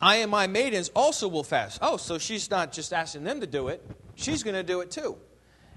[0.00, 1.78] I and my maidens also will fast.
[1.82, 4.90] Oh, so she's not just asking them to do it, she's going to do it
[4.90, 5.16] too.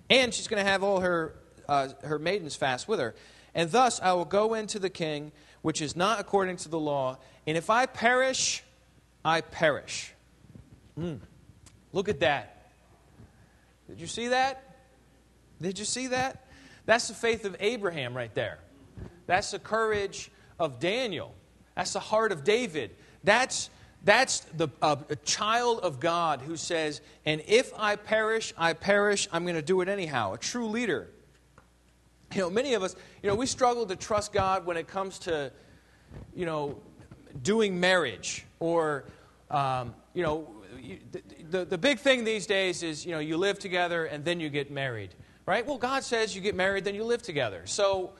[0.09, 1.35] And she's going to have all her,
[1.67, 3.15] uh, her maidens fast with her.
[3.53, 7.17] And thus I will go into the king, which is not according to the law.
[7.45, 8.63] And if I perish,
[9.25, 10.13] I perish.
[10.97, 11.19] Mm.
[11.91, 12.71] Look at that.
[13.89, 14.63] Did you see that?
[15.61, 16.46] Did you see that?
[16.87, 18.57] That's the faith of Abraham right there.
[19.27, 21.35] That's the courage of Daniel.
[21.75, 22.95] That's the heart of David.
[23.23, 23.69] That's
[24.03, 29.27] that's the, uh, a child of God who says, and if I perish, I perish,
[29.33, 30.33] I'm going to do it anyhow.
[30.33, 31.09] A true leader.
[32.33, 35.19] You know, many of us, you know, we struggle to trust God when it comes
[35.19, 35.51] to,
[36.33, 36.79] you know,
[37.41, 39.05] doing marriage or,
[39.49, 40.47] um, you know,
[41.11, 44.39] the, the, the big thing these days is, you know, you live together and then
[44.39, 45.15] you get married,
[45.47, 45.65] right?
[45.65, 47.63] Well, God says you get married, then you live together.
[47.65, 48.11] So,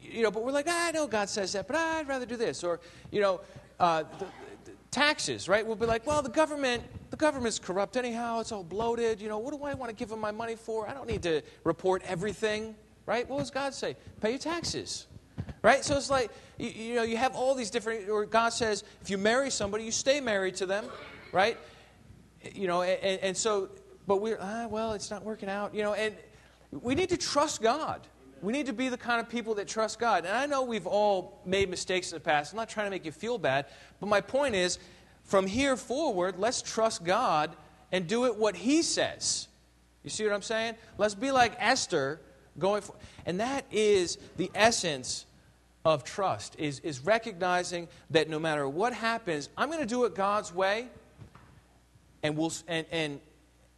[0.00, 2.36] you know, but we're like, ah, I know God says that, but I'd rather do
[2.36, 2.62] this.
[2.62, 2.78] Or,
[3.10, 3.40] you know,
[3.80, 4.26] uh, the,
[4.94, 5.66] taxes, right?
[5.66, 8.38] We'll be like, well, the government, the government's corrupt anyhow.
[8.38, 9.20] It's all bloated.
[9.20, 10.88] You know, what do I want to give them my money for?
[10.88, 13.28] I don't need to report everything, right?
[13.28, 13.96] What does God say?
[14.20, 15.08] Pay your taxes,
[15.62, 15.84] right?
[15.84, 19.10] So it's like, you, you know, you have all these different, or God says, if
[19.10, 20.84] you marry somebody, you stay married to them,
[21.32, 21.58] right?
[22.54, 23.70] You know, and, and so,
[24.06, 26.14] but we're, ah, well, it's not working out, you know, and
[26.82, 28.00] we need to trust God.
[28.42, 30.24] We need to be the kind of people that trust God.
[30.26, 32.52] And I know we've all made mistakes in the past.
[32.52, 33.66] I'm not trying to make you feel bad,
[34.00, 34.78] but my point is
[35.22, 37.56] from here forward, let's trust God
[37.90, 39.48] and do it what He says.
[40.02, 40.74] You see what I'm saying?
[40.98, 42.20] Let's be like Esther
[42.58, 45.24] going for, and that is the essence
[45.84, 50.14] of trust is, is recognizing that no matter what happens, I'm going to do it
[50.14, 50.88] God's way.
[52.22, 53.20] And, we'll, and, and,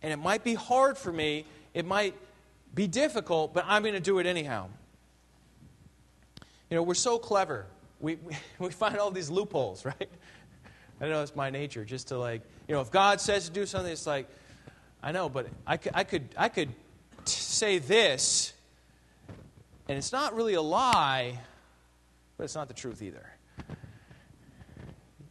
[0.02, 1.46] and it might be hard for me.
[1.74, 2.14] It might
[2.76, 4.68] be difficult, but I'm going to do it anyhow.
[6.70, 7.66] You know, we're so clever.
[8.00, 10.08] We, we, we find all these loopholes, right?
[11.00, 13.66] I know it's my nature just to like, you know, if God says to do
[13.66, 14.28] something, it's like,
[15.02, 16.68] I know, but I could, I could, I could
[17.24, 18.52] say this,
[19.88, 21.38] and it's not really a lie,
[22.36, 23.26] but it's not the truth either.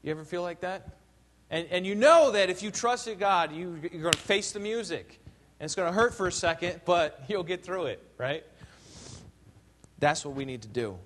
[0.01, 0.97] You ever feel like that?
[1.49, 4.59] And, and you know that if you trusted God, you, you're going to face the
[4.59, 5.19] music.
[5.59, 8.43] And it's going to hurt for a second, but you'll get through it, right?
[9.99, 10.97] That's what we need to do.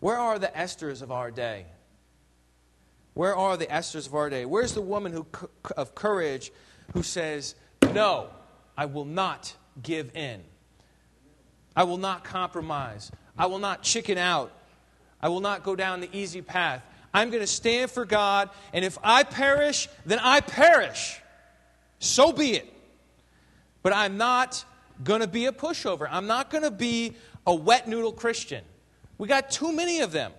[0.00, 1.66] Where are the Esthers of our day?
[3.14, 4.44] Where are the Esthers of our day?
[4.44, 5.26] Where's the woman who,
[5.76, 6.52] of courage
[6.92, 7.54] who says,
[7.92, 8.28] No,
[8.76, 10.42] I will not give in.
[11.74, 13.10] I will not compromise.
[13.38, 14.52] I will not chicken out.
[15.20, 16.82] I will not go down the easy path.
[17.12, 21.18] I'm going to stand for God, and if I perish, then I perish.
[21.98, 22.72] So be it.
[23.86, 24.64] But I'm not
[25.04, 26.08] going to be a pushover.
[26.10, 27.12] I'm not going to be
[27.46, 28.64] a wet noodle Christian.
[29.16, 30.32] We got too many of them.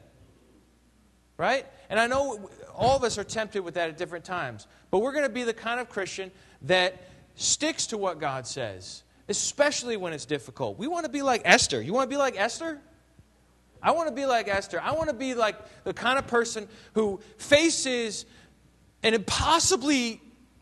[1.37, 1.65] Right?
[1.89, 4.67] And I know all of us are tempted with that at different times.
[4.91, 6.29] But we're going to be the kind of Christian
[6.63, 10.77] that sticks to what God says, especially when it's difficult.
[10.77, 11.81] We want to be like Esther.
[11.81, 12.81] You want to be like Esther?
[13.81, 14.81] I want to be like Esther.
[14.81, 15.55] I want to be like
[15.85, 18.25] the kind of person who faces
[19.03, 20.19] an impossibly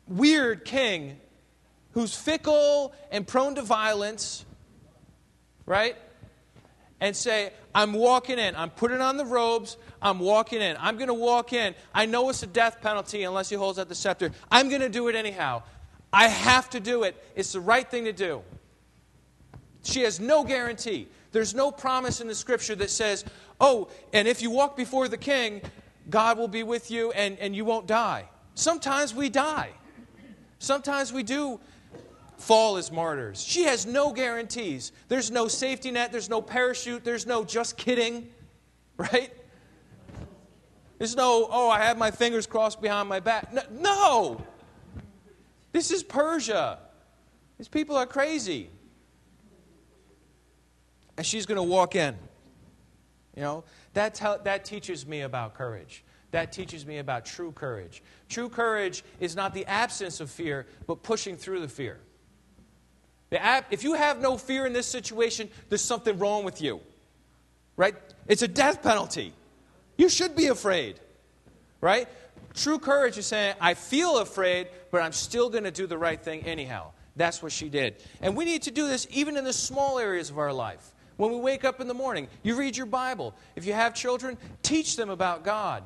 [0.08, 1.20] weird king
[1.96, 4.46] who's fickle and prone to violence,
[5.66, 5.96] right?
[7.00, 8.56] And say, I'm walking in.
[8.56, 9.78] I'm putting on the robes.
[10.02, 10.76] I'm walking in.
[10.80, 11.74] I'm going to walk in.
[11.94, 14.32] I know it's a death penalty unless he holds out the scepter.
[14.52, 15.64] I'm going to do it anyhow.
[16.12, 17.16] I have to do it.
[17.34, 18.42] It's the right thing to do.
[19.84, 21.08] She has no guarantee.
[21.32, 23.24] There's no promise in the scripture that says,
[23.62, 25.62] oh, and if you walk before the king,
[26.10, 28.26] God will be with you and, and you won't die.
[28.54, 29.70] Sometimes we die.
[30.60, 31.60] Sometimes we do
[32.38, 33.44] fall as martyrs.
[33.44, 34.92] She has no guarantees.
[35.08, 38.30] There's no safety net, there's no parachute, there's no just kidding,
[38.98, 39.32] right?
[40.98, 43.54] There's no, oh, I have my fingers crossed behind my back.
[43.54, 44.42] No, no.
[45.74, 46.80] This is Persia.
[47.58, 48.70] These people are crazy
[51.18, 52.16] and she's going to walk in.
[53.36, 56.04] You know, that's how, that teaches me about courage.
[56.32, 58.04] That teaches me about true courage.
[58.30, 62.00] True courage is not the absence of fear, but pushing through the fear.
[63.72, 66.82] If you have no fear in this situation, there's something wrong with you.
[67.78, 67.96] Right?
[68.28, 69.34] It's a death penalty.
[69.98, 71.00] You should be afraid.
[71.82, 72.08] Right?
[72.54, 76.22] True courage is saying, I feel afraid, but I'm still going to do the right
[76.22, 76.92] thing anyhow.
[77.16, 77.96] That's what she did.
[78.22, 80.92] And we need to do this even in the small areas of our life.
[81.18, 83.34] When we wake up in the morning, you read your Bible.
[83.56, 85.84] If you have children, teach them about God.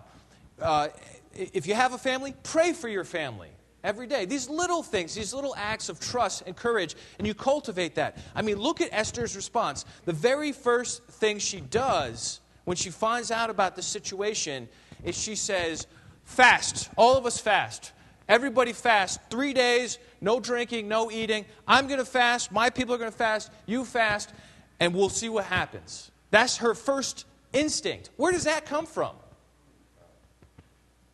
[0.59, 0.89] Uh,
[1.33, 3.49] if you have a family, pray for your family
[3.83, 4.25] every day.
[4.25, 8.17] These little things, these little acts of trust and courage, and you cultivate that.
[8.35, 9.85] I mean, look at Esther's response.
[10.05, 14.67] The very first thing she does when she finds out about the situation
[15.03, 15.87] is she says,
[16.23, 16.89] Fast.
[16.95, 17.91] All of us fast.
[18.27, 19.19] Everybody fast.
[19.31, 21.45] Three days, no drinking, no eating.
[21.67, 22.51] I'm going to fast.
[22.51, 23.49] My people are going to fast.
[23.65, 24.31] You fast
[24.79, 26.11] and we'll see what happens.
[26.31, 28.11] That's her first instinct.
[28.15, 29.15] Where does that come from?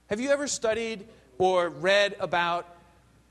[0.08, 2.76] Have you ever studied or read about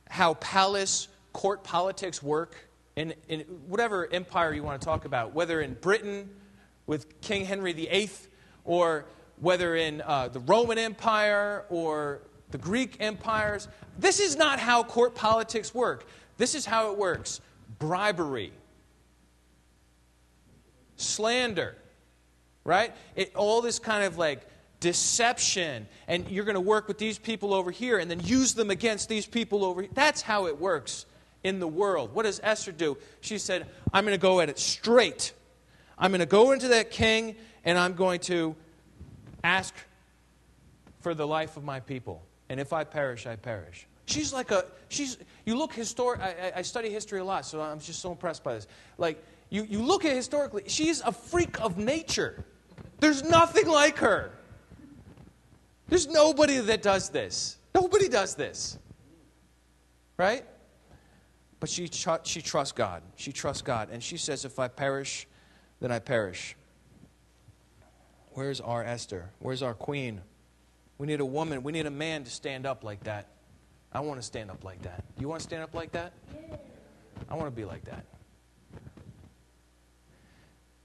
[0.09, 2.57] how palace court politics work
[2.97, 6.31] in, in whatever empire you want to talk about, whether in Britain
[6.87, 8.11] with King Henry VIII
[8.65, 9.07] or
[9.41, 13.69] whether in uh, the Roman Empire or the Greek empires?
[13.99, 16.07] This is not how court politics work.
[16.37, 17.41] This is how it works
[17.79, 18.53] bribery
[20.97, 21.77] slander,
[22.63, 22.95] right?
[23.17, 24.47] It, all this kind of like
[24.85, 28.69] deception, and you're going to work with these people over here and then use them
[28.69, 29.91] against these people over here.
[29.95, 31.07] That's how it works
[31.43, 32.15] in the world.
[32.15, 32.99] What does Esther do?
[33.23, 35.33] She said, I'm going to go at it straight.
[35.97, 38.55] I'm going to go into that king and I'm going to
[39.43, 39.75] ask
[41.01, 42.23] for the life of my people.
[42.51, 43.87] And if I perish, I perish.
[44.05, 45.17] She's like a, she's,
[45.47, 48.55] you look historic, I, I study history a lot, so I'm just so impressed by
[48.55, 48.67] this.
[48.99, 52.45] Like, you, you look at historically, she's a freak of nature.
[53.01, 54.31] There's nothing like her.
[55.89, 57.59] There's nobody that does this.
[57.75, 58.79] Nobody does this.
[60.17, 60.45] Right?
[61.61, 61.89] But she,
[62.25, 63.03] she trusts God.
[63.17, 63.89] She trusts God.
[63.91, 65.27] And she says, If I perish,
[65.81, 66.57] then I perish.
[68.33, 69.31] Where's our Esther?
[69.39, 70.21] Where's our queen?
[70.99, 71.63] We need a woman.
[71.63, 73.29] We need a man to stand up like that.
[73.93, 75.05] I want to stand up like that.
[75.19, 76.13] You want to stand up like that?
[77.29, 78.05] I want to be like that.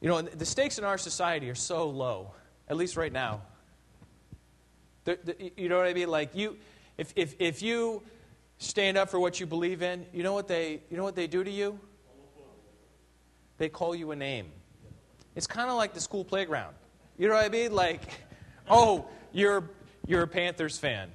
[0.02, 2.32] You know, the stakes in our society are so low,
[2.70, 3.42] at least right now.
[5.10, 6.10] The, the, you know what I mean?
[6.10, 6.56] Like you,
[6.96, 8.04] if, if, if you
[8.60, 11.26] stand up for what you believe in, you know what they, you know what they
[11.26, 11.80] do to you?
[13.58, 14.52] They call you a name.
[15.36, 16.76] It's kind of like the school playground.
[17.18, 17.74] You know what I mean?
[17.74, 18.02] Like,
[18.70, 19.64] oh, you're,
[20.06, 21.10] you're a Panthers fan.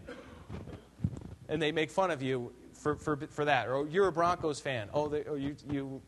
[1.49, 3.69] And they make fun of you for, for, for that.
[3.69, 4.89] Or you're a Broncos fan.
[4.93, 6.03] Oh, they, or you, you,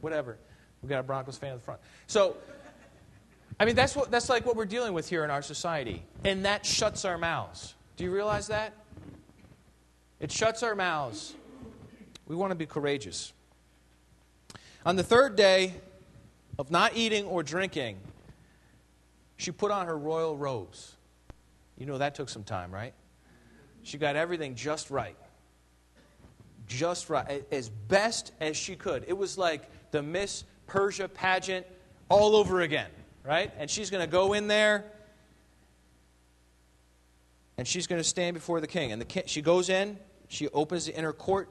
[0.00, 0.38] whatever.
[0.80, 1.80] We've got a Broncos fan at the front.
[2.06, 2.38] So,
[3.60, 6.04] I mean, that's, what, that's like what we're dealing with here in our society.
[6.24, 7.74] And that shuts our mouths.
[7.96, 8.72] Do you realize that?
[10.20, 11.34] It shuts our mouths.
[12.26, 13.32] We want to be courageous.
[14.86, 15.74] On the third day
[16.58, 17.96] of not eating or drinking,
[19.36, 20.96] she put on her royal robes.
[21.76, 22.92] You know that took some time, right?
[23.82, 25.16] She got everything just right.
[26.66, 27.44] Just right.
[27.50, 29.04] As best as she could.
[29.08, 31.66] It was like the Miss Persia pageant
[32.08, 32.90] all over again,
[33.28, 33.52] right?
[33.58, 34.86] And she's going to go in there
[37.58, 38.90] and she's going to stand before the king.
[38.90, 39.98] And the she goes in,
[40.28, 41.50] she opens the inner court.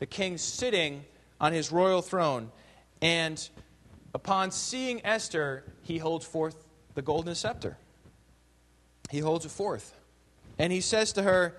[0.00, 1.02] The king's sitting
[1.40, 2.50] on his royal throne.
[3.00, 3.48] And
[4.12, 6.62] upon seeing Esther, he holds forth
[6.94, 7.78] the golden scepter.
[9.10, 9.96] He holds it forth.
[10.58, 11.56] And he says to her,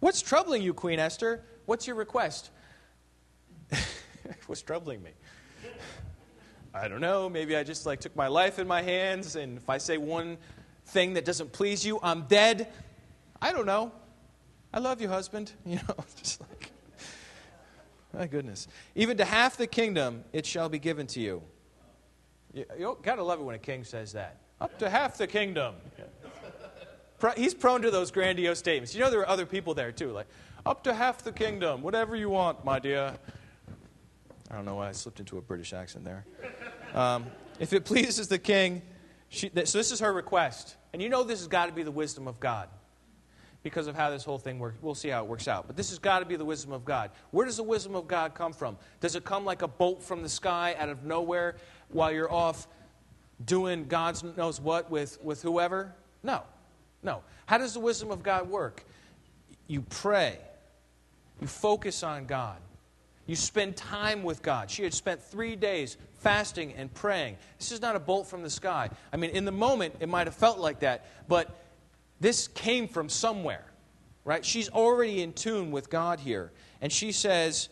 [0.00, 1.42] What's troubling you, Queen Esther?
[1.64, 2.50] What's your request?
[4.46, 5.10] What's troubling me?
[6.74, 7.28] I don't know.
[7.28, 10.36] Maybe I just like took my life in my hands, and if I say one
[10.86, 12.68] thing that doesn't please you, I'm dead.
[13.40, 13.92] I don't know.
[14.72, 15.52] I love you, husband.
[15.64, 16.70] You know, just like,
[18.12, 18.68] my goodness.
[18.94, 21.42] Even to half the kingdom it shall be given to you.
[22.52, 24.38] You, you gotta love it when a king says that.
[24.60, 25.74] Up to half the kingdom.
[27.36, 28.94] He's prone to those grandiose statements.
[28.94, 30.26] You know, there are other people there too, like,
[30.64, 33.14] up to half the kingdom, whatever you want, my dear.
[34.50, 36.24] I don't know why I slipped into a British accent there.
[36.94, 37.26] Um,
[37.60, 38.82] if it pleases the king,
[39.28, 40.76] she, so this is her request.
[40.92, 42.68] And you know this has got to be the wisdom of God
[43.62, 44.78] because of how this whole thing works.
[44.80, 45.66] We'll see how it works out.
[45.66, 47.10] But this has got to be the wisdom of God.
[47.30, 48.78] Where does the wisdom of God come from?
[49.00, 51.56] Does it come like a bolt from the sky out of nowhere
[51.90, 52.66] while you're off
[53.44, 55.94] doing God knows what with, with whoever?
[56.22, 56.42] No.
[57.02, 57.22] No.
[57.46, 58.84] How does the wisdom of God work?
[59.66, 60.38] You pray,
[61.40, 62.56] you focus on God.
[63.28, 64.70] You spend time with God.
[64.70, 67.36] She had spent three days fasting and praying.
[67.58, 68.88] This is not a bolt from the sky.
[69.12, 71.54] I mean, in the moment, it might have felt like that, but
[72.20, 73.66] this came from somewhere,
[74.24, 74.42] right?
[74.42, 76.52] She's already in tune with God here.
[76.80, 77.68] And she says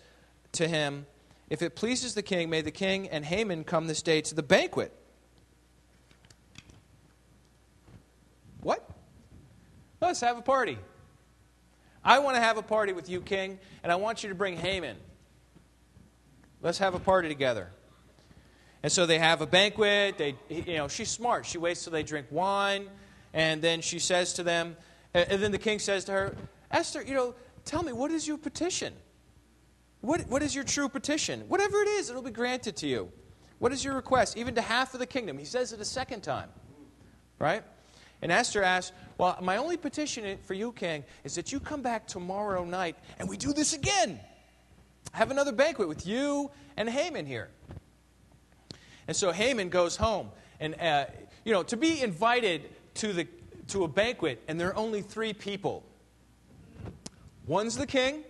[0.52, 1.06] to him,
[1.48, 4.42] If it pleases the king, may the king and Haman come this day to the
[4.42, 4.92] banquet.
[8.60, 8.86] What?
[10.02, 10.76] Let's have a party.
[12.04, 14.58] I want to have a party with you, king, and I want you to bring
[14.58, 14.98] Haman.
[16.66, 17.68] Let's have a party together.
[18.82, 20.18] And so they have a banquet.
[20.18, 21.46] They, you know, she's smart.
[21.46, 22.88] She waits till they drink wine.
[23.32, 24.76] And then she says to them,
[25.14, 26.36] and then the king says to her,
[26.72, 28.92] Esther, you know, tell me, what is your petition?
[30.00, 31.42] What, what is your true petition?
[31.46, 33.12] Whatever it is, it'll be granted to you.
[33.60, 34.36] What is your request?
[34.36, 35.38] Even to half of the kingdom.
[35.38, 36.48] He says it a second time.
[37.38, 37.62] Right?
[38.22, 42.08] And Esther asks, Well, my only petition for you, king, is that you come back
[42.08, 44.18] tomorrow night and we do this again.
[45.16, 47.48] Have another banquet with you and Haman here.
[49.08, 50.28] And so Haman goes home.
[50.60, 51.06] And, uh,
[51.42, 53.26] you know, to be invited to, the,
[53.68, 55.84] to a banquet and there are only three people
[57.46, 58.24] one's the king,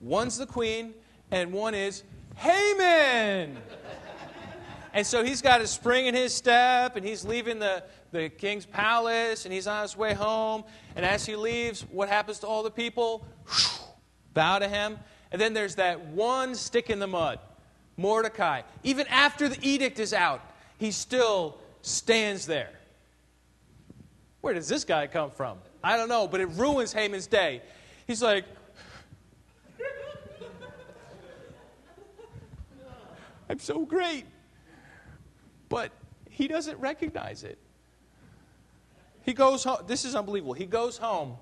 [0.00, 0.94] one's the queen,
[1.32, 2.04] and one is
[2.36, 3.56] Haman.
[4.94, 8.66] and so he's got a spring in his step and he's leaving the, the king's
[8.66, 10.62] palace and he's on his way home.
[10.94, 13.26] And as he leaves, what happens to all the people?
[14.32, 14.98] Bow to him.
[15.34, 17.40] And then there's that one stick in the mud
[17.96, 18.62] Mordecai.
[18.84, 20.40] Even after the edict is out,
[20.78, 22.70] he still stands there.
[24.42, 25.58] Where does this guy come from?
[25.82, 27.62] I don't know, but it ruins Haman's day.
[28.06, 28.44] He's like,
[33.50, 34.26] I'm so great.
[35.68, 35.90] But
[36.30, 37.58] he doesn't recognize it.
[39.24, 39.78] He goes home.
[39.88, 40.52] This is unbelievable.
[40.52, 41.38] He goes home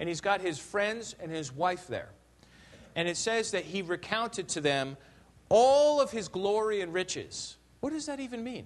[0.00, 2.08] and he's got his friends and his wife there.
[2.98, 4.96] And it says that he recounted to them
[5.50, 7.56] all of his glory and riches.
[7.78, 8.64] What does that even mean?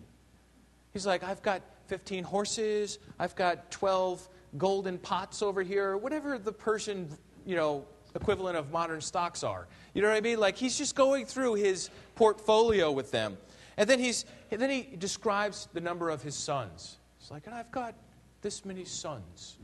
[0.95, 4.27] He's like, I've got 15 horses, I've got 12
[4.57, 7.11] golden pots over here, whatever the Persian,
[7.45, 9.69] you know, equivalent of modern stocks are.
[9.93, 10.41] You know what I mean?
[10.41, 13.37] Like he's just going through his portfolio with them.
[13.77, 16.97] And then he's and then he describes the number of his sons.
[17.21, 17.95] It's like, and I've got
[18.41, 19.59] this many sons.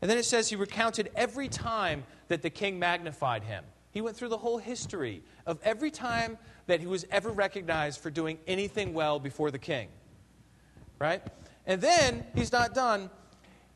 [0.00, 3.62] And then it says he recounted every time that the king magnified him.
[3.92, 8.10] He went through the whole history of every time that he was ever recognized for
[8.10, 9.88] doing anything well before the king.
[10.98, 11.22] Right?
[11.66, 13.10] And then he's not done.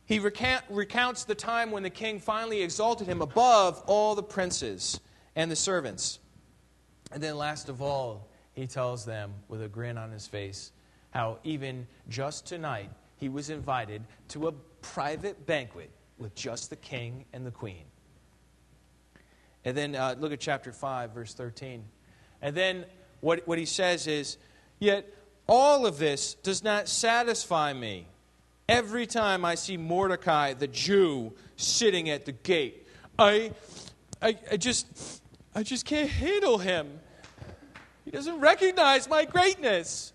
[0.07, 5.01] He recount, recounts the time when the king finally exalted him above all the princes
[5.35, 6.21] and the servants.
[7.13, 10.73] And then, last of all, he tells them with a grin on his face
[11.11, 17.25] how even just tonight he was invited to a private banquet with just the king
[17.33, 17.85] and the queen.
[19.67, 21.85] And then uh, look at chapter 5, verse 13.
[22.41, 22.87] And then
[23.21, 24.39] what, what he says is,
[24.79, 25.13] Yet
[25.49, 28.07] all of this does not satisfy me.
[28.69, 32.87] every time I see Mordecai, the Jew, sitting at the gate,
[33.19, 33.53] I,
[34.21, 35.23] I, I just,
[35.55, 36.99] I just can't handle him.
[38.05, 40.13] He doesn't recognize my greatness.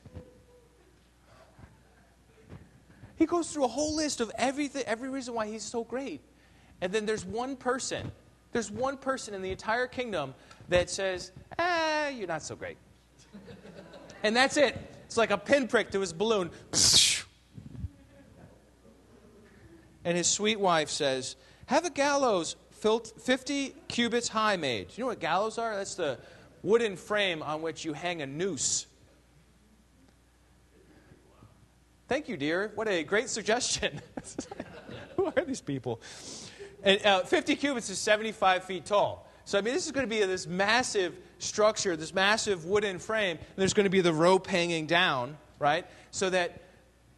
[3.16, 6.22] He goes through a whole list of everything, every reason why he's so great.
[6.82, 8.12] And then there's one person,
[8.52, 10.34] there's one person in the entire kingdom
[10.70, 12.78] that says, ah, you're not so great.
[14.24, 14.78] and that's it.
[15.06, 16.52] It's like a pinprick to his balloon.
[20.04, 21.36] and his sweet wife says,
[21.66, 24.88] Have a gallows 50 cubits high made.
[24.88, 25.76] Do you know what gallows are?
[25.76, 26.18] That's the
[26.64, 28.88] wooden frame on which you hang a noose.
[32.08, 32.72] Thank you, dear.
[32.76, 34.02] What a great suggestion.
[35.16, 36.02] Who are these people?
[36.84, 39.28] And uh, 50 cubits is 75 feet tall.
[39.46, 43.38] So, I mean, this is going to be this massive structure, this massive wooden frame.
[43.38, 45.86] And there's going to be the rope hanging down, right?
[46.12, 46.62] So that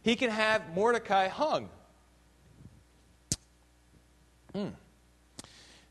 [0.02, 1.68] he can have Mordecai hung.
[4.54, 4.68] Hmm.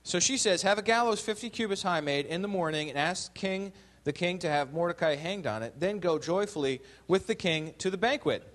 [0.04, 3.34] So she says, Have a gallows 50 cubits high made in the morning and ask
[3.34, 5.80] king, the king to have Mordecai hanged on it.
[5.80, 8.48] Then go joyfully with the king to the banquet.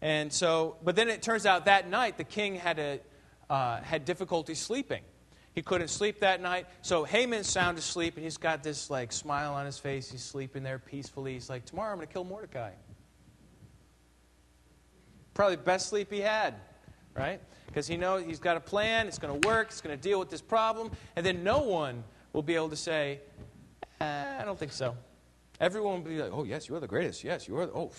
[0.00, 3.00] And so, but then it turns out that night the king had, a,
[3.50, 5.02] uh, had difficulty sleeping.
[5.54, 6.66] He couldn't sleep that night.
[6.82, 10.10] So Haman's sound asleep, and he's got this like smile on his face.
[10.10, 11.34] He's sleeping there peacefully.
[11.34, 12.70] He's like, Tomorrow I'm going to kill Mordecai.
[15.34, 16.54] Probably the best sleep he had,
[17.14, 17.40] right?
[17.68, 20.18] because he knows he's got a plan, it's going to work, it's going to deal
[20.18, 23.20] with this problem, and then no one will be able to say,
[24.00, 24.96] eh, I don't think so.
[25.60, 27.22] Everyone will be like, oh, yes, you are the greatest.
[27.22, 27.92] Yes, you are, the, oh,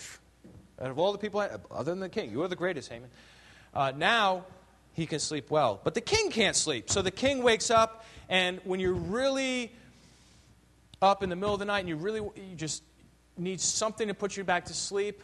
[0.80, 1.40] out of all the people,
[1.70, 3.10] other than the king, you are the greatest, Haman.
[3.72, 4.44] Uh, now
[4.92, 5.80] he can sleep well.
[5.82, 6.90] But the king can't sleep.
[6.90, 9.72] So the king wakes up, and when you're really
[11.02, 12.82] up in the middle of the night and you really you just
[13.38, 15.22] need something to put you back to sleep,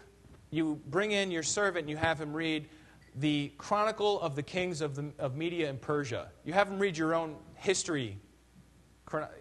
[0.50, 2.68] you bring in your servant and you have him read
[3.16, 6.28] the Chronicle of the Kings of, the, of Media and Persia.
[6.44, 8.18] You have him read your own history.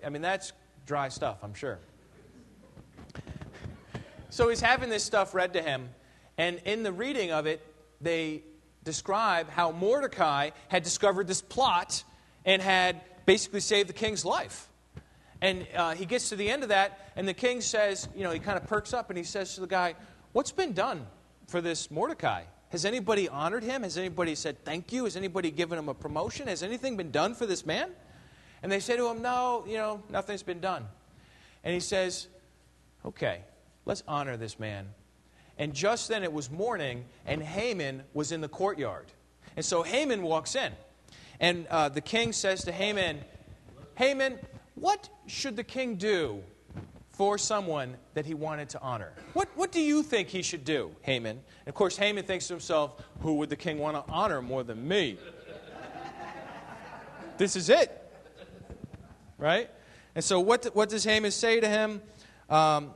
[0.03, 0.53] I mean, that's
[0.85, 1.79] dry stuff, I'm sure.
[4.29, 5.89] So he's having this stuff read to him,
[6.37, 7.65] and in the reading of it,
[8.01, 8.43] they
[8.85, 12.03] describe how Mordecai had discovered this plot
[12.45, 14.69] and had basically saved the king's life.
[15.41, 18.31] And uh, he gets to the end of that, and the king says, you know,
[18.31, 19.95] he kind of perks up and he says to the guy,
[20.31, 21.07] What's been done
[21.47, 22.43] for this Mordecai?
[22.69, 23.83] Has anybody honored him?
[23.83, 25.05] Has anybody said thank you?
[25.05, 26.47] Has anybody given him a promotion?
[26.47, 27.91] Has anything been done for this man?
[28.61, 30.85] And they say to him, No, you know, nothing's been done.
[31.63, 32.27] And he says,
[33.05, 33.41] Okay,
[33.85, 34.87] let's honor this man.
[35.57, 39.05] And just then it was morning, and Haman was in the courtyard.
[39.55, 40.73] And so Haman walks in.
[41.39, 43.19] And uh, the king says to Haman,
[43.95, 44.39] Haman,
[44.75, 46.43] what should the king do
[47.15, 49.13] for someone that he wanted to honor.
[49.33, 51.31] What, what do you think he should do, Haman?
[51.31, 54.63] And of course, Haman thinks to himself, who would the king want to honor more
[54.63, 55.17] than me?
[57.37, 58.01] this is it.
[59.37, 59.69] Right?
[60.13, 62.01] And so, what, what does Haman say to him?
[62.49, 62.91] Um,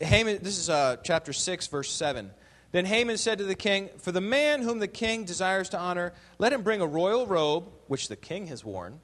[0.00, 2.30] Haman, this is uh, chapter 6, verse 7.
[2.72, 6.12] Then Haman said to the king, For the man whom the king desires to honor,
[6.38, 9.00] let him bring a royal robe, which the king has worn,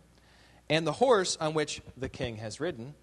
[0.69, 2.95] and the horse on which the king has ridden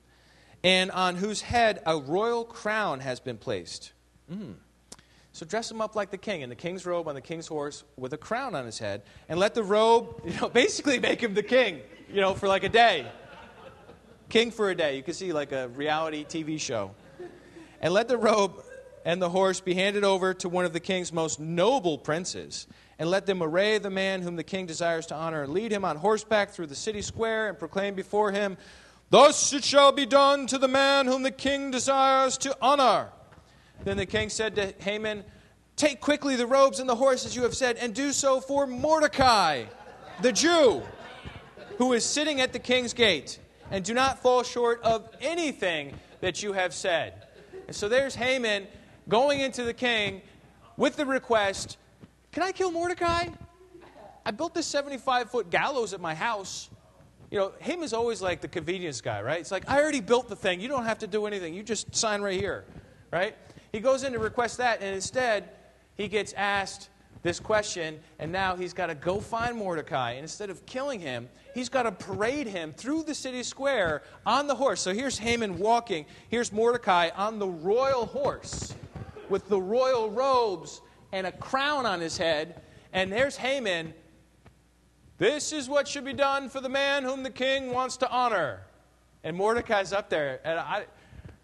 [0.63, 3.93] and on whose head a royal crown has been placed.
[4.31, 4.55] Mm.
[5.31, 7.83] So dress him up like the king, in the king's robe on the king's horse
[7.95, 11.33] with a crown on his head, and let the robe, you know, basically make him
[11.33, 13.07] the king, you know, for like a day.
[14.29, 14.97] King for a day.
[14.97, 16.91] You can see like a reality TV show.
[17.81, 18.63] And let the robe
[19.05, 22.67] and the horse be handed over to one of the king's most noble princes.
[22.99, 25.85] And let them array the man whom the king desires to honor, and lead him
[25.85, 28.57] on horseback through the city square, and proclaim before him,
[29.09, 33.09] Thus it shall be done to the man whom the king desires to honor.
[33.83, 35.23] Then the king said to Haman,
[35.77, 39.65] Take quickly the robes and the horses you have said, and do so for Mordecai,
[40.21, 40.81] the Jew,
[41.77, 46.41] who is sitting at the king's gate, and do not fall short of anything that
[46.41, 47.26] you have said.
[47.67, 48.67] And so there's Haman
[49.07, 50.21] going into the king
[50.77, 51.77] with the request
[52.31, 53.27] Can I kill Mordecai?
[54.25, 56.69] I built this 75 foot gallows at my house.
[57.31, 59.39] You know, him is always like the convenience guy, right?
[59.39, 60.59] It's like, I already built the thing.
[60.59, 61.53] You don't have to do anything.
[61.53, 62.65] You just sign right here,
[63.11, 63.35] right?
[63.71, 65.49] He goes in to request that, and instead,
[65.95, 66.89] he gets asked
[67.23, 70.11] this question, and now he's got to go find Mordecai.
[70.11, 74.47] And instead of killing him, he's got to parade him through the city square on
[74.47, 74.81] the horse.
[74.81, 76.05] So here's Haman walking.
[76.29, 78.73] Here's Mordecai on the royal horse
[79.29, 82.61] with the royal robes and a crown on his head.
[82.93, 83.93] And there's Haman
[85.17, 88.61] this is what should be done for the man whom the king wants to honor.
[89.23, 90.85] And Mordecai's up there, and I,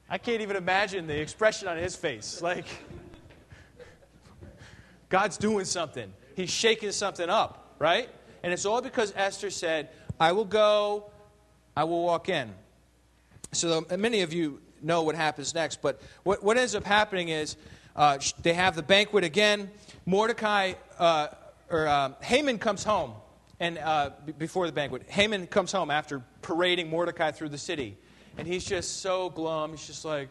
[0.07, 2.41] I can't even imagine the expression on his face.
[2.41, 2.65] Like,
[5.13, 6.11] God's doing something.
[6.35, 8.09] He's shaking something up, right?
[8.41, 9.89] And it's all because Esther said,
[10.19, 11.11] I will go,
[11.77, 12.51] I will walk in.
[13.51, 17.57] So many of you know what happens next, but what, what ends up happening is
[17.95, 19.69] uh, they have the banquet again.
[20.07, 21.27] Mordecai, uh,
[21.69, 23.13] or uh, Haman comes home,
[23.59, 27.97] and uh, b- before the banquet, Haman comes home after parading Mordecai through the city.
[28.39, 29.69] And he's just so glum.
[29.69, 30.29] He's just like,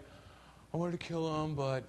[0.74, 1.84] I wanted to kill him, but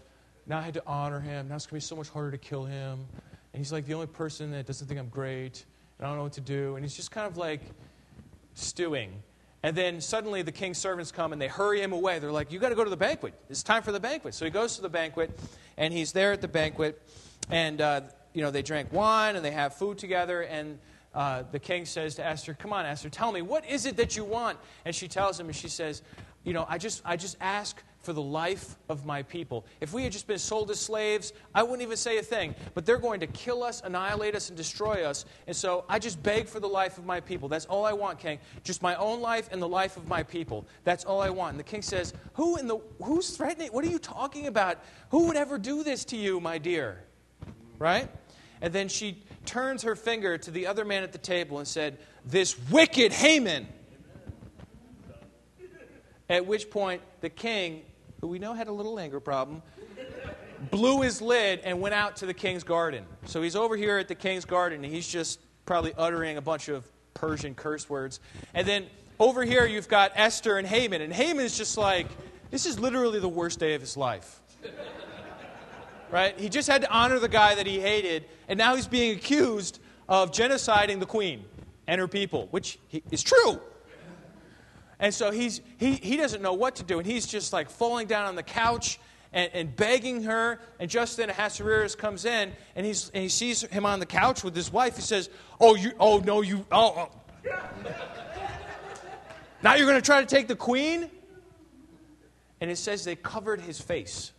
[0.46, 1.48] now I had to honor him.
[1.50, 3.06] Now it's going to be so much harder to kill him.
[3.54, 5.64] And he's like the only person that doesn't think I'm great.
[5.98, 6.76] And I don't know what to do.
[6.76, 7.62] And he's just kind of like
[8.54, 9.22] stewing.
[9.62, 12.20] And then suddenly the king's servants come and they hurry him away.
[12.20, 13.34] They're like, You got to go to the banquet.
[13.50, 14.34] It's time for the banquet.
[14.34, 15.40] So he goes to the banquet
[15.78, 17.02] and he's there at the banquet.
[17.50, 18.02] And, uh,
[18.34, 20.42] you know, they drink wine and they have food together.
[20.42, 20.80] And
[21.14, 24.18] uh, the king says to Esther, Come on, Esther, tell me, what is it that
[24.18, 24.58] you want?
[24.84, 26.02] And she tells him, and she says,
[26.44, 29.66] You know, I just, I just ask for the life of my people.
[29.80, 32.54] If we had just been sold as slaves, I wouldn't even say a thing.
[32.74, 35.26] But they're going to kill us, annihilate us, and destroy us.
[35.48, 37.48] And so I just beg for the life of my people.
[37.48, 38.40] That's all I want, king.
[38.64, 40.68] Just my own life and the life of my people.
[40.84, 41.52] That's all I want.
[41.52, 43.70] And the king says, Who in the who's threatening?
[43.72, 44.80] What are you talking about?
[45.10, 47.04] Who would ever do this to you, my dear?
[47.80, 48.10] Right?
[48.62, 52.00] And then she turns her finger to the other man at the table and said,
[52.26, 53.68] This wicked Haman.
[56.30, 57.84] At which point the king
[58.24, 59.62] who we know had a little anger problem,
[60.72, 63.04] blew his lid and went out to the king's garden.
[63.26, 66.70] So he's over here at the king's garden and he's just probably uttering a bunch
[66.70, 68.22] of Persian curse words.
[68.54, 68.86] And then
[69.20, 71.02] over here you've got Esther and Haman.
[71.02, 72.08] And Haman's just like,
[72.50, 74.40] this is literally the worst day of his life.
[76.10, 76.40] right?
[76.40, 79.82] He just had to honor the guy that he hated, and now he's being accused
[80.08, 81.44] of genociding the queen
[81.88, 82.80] and her people, which
[83.12, 83.60] is true.
[85.04, 86.98] And so he's, he, he doesn't know what to do.
[86.98, 89.02] And he's just like falling down on the couch
[89.34, 90.62] and, and begging her.
[90.80, 94.46] And just then Ahasuerus comes in and, he's, and he sees him on the couch
[94.46, 94.96] with his wife.
[94.96, 95.30] He says,
[95.60, 97.10] Oh, you, oh no, you, oh.
[97.46, 97.52] oh.
[99.62, 101.12] now you're going to try to take the queen?
[102.62, 104.32] And it says they covered his face.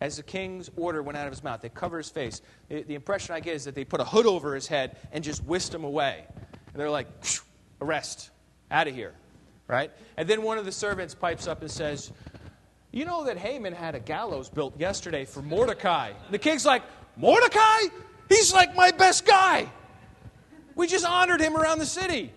[0.00, 2.42] As the king's order went out of his mouth, they covered his face.
[2.68, 5.22] The, the impression I get is that they put a hood over his head and
[5.22, 6.24] just whisked him away.
[6.72, 7.06] And they're like,
[7.80, 8.30] arrest,
[8.72, 9.14] out of here
[9.70, 9.92] right?
[10.16, 12.12] And then one of the servants pipes up and says,
[12.90, 16.12] You know that Haman had a gallows built yesterday for Mordecai.
[16.30, 16.82] The king's like,
[17.16, 17.82] Mordecai?
[18.28, 19.70] He's like my best guy.
[20.74, 22.32] We just honored him around the city.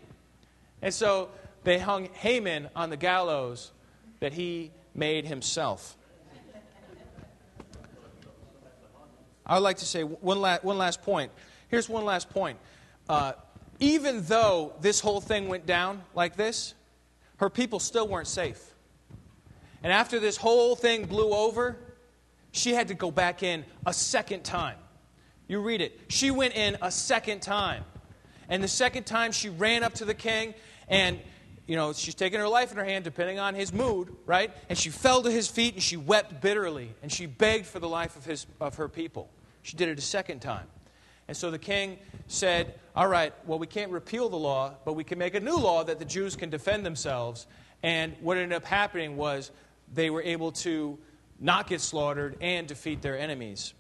[0.81, 1.29] And so
[1.63, 3.71] they hung Haman on the gallows
[4.19, 5.97] that he made himself.
[9.45, 11.31] I would like to say one, la- one last point.
[11.67, 12.57] Here's one last point.
[13.09, 13.34] Uh,
[13.79, 16.73] even though this whole thing went down like this,
[17.44, 18.74] her people still weren't safe.
[19.84, 21.76] And after this whole thing blew over,
[22.54, 24.78] she had to go back in a second time.
[25.50, 26.00] You read it.
[26.08, 27.84] She went in a second time.
[28.48, 30.54] And the second time she ran up to the king
[30.88, 31.20] and
[31.68, 34.52] you know, she's taking her life in her hand, depending on his mood, right?
[34.70, 37.89] And she fell to his feet and she wept bitterly and she begged for the
[37.89, 39.30] life of, his, of her people.
[39.64, 40.68] She did it a second time.
[41.28, 41.97] And so the king
[42.28, 45.57] said, All right, well, we can't repeal the law, but we can make a new
[45.57, 47.47] law that the Jews can defend themselves.
[47.82, 49.51] And what ended up happening was
[49.93, 50.97] they were able to
[51.39, 53.74] not get slaughtered and defeat their enemies.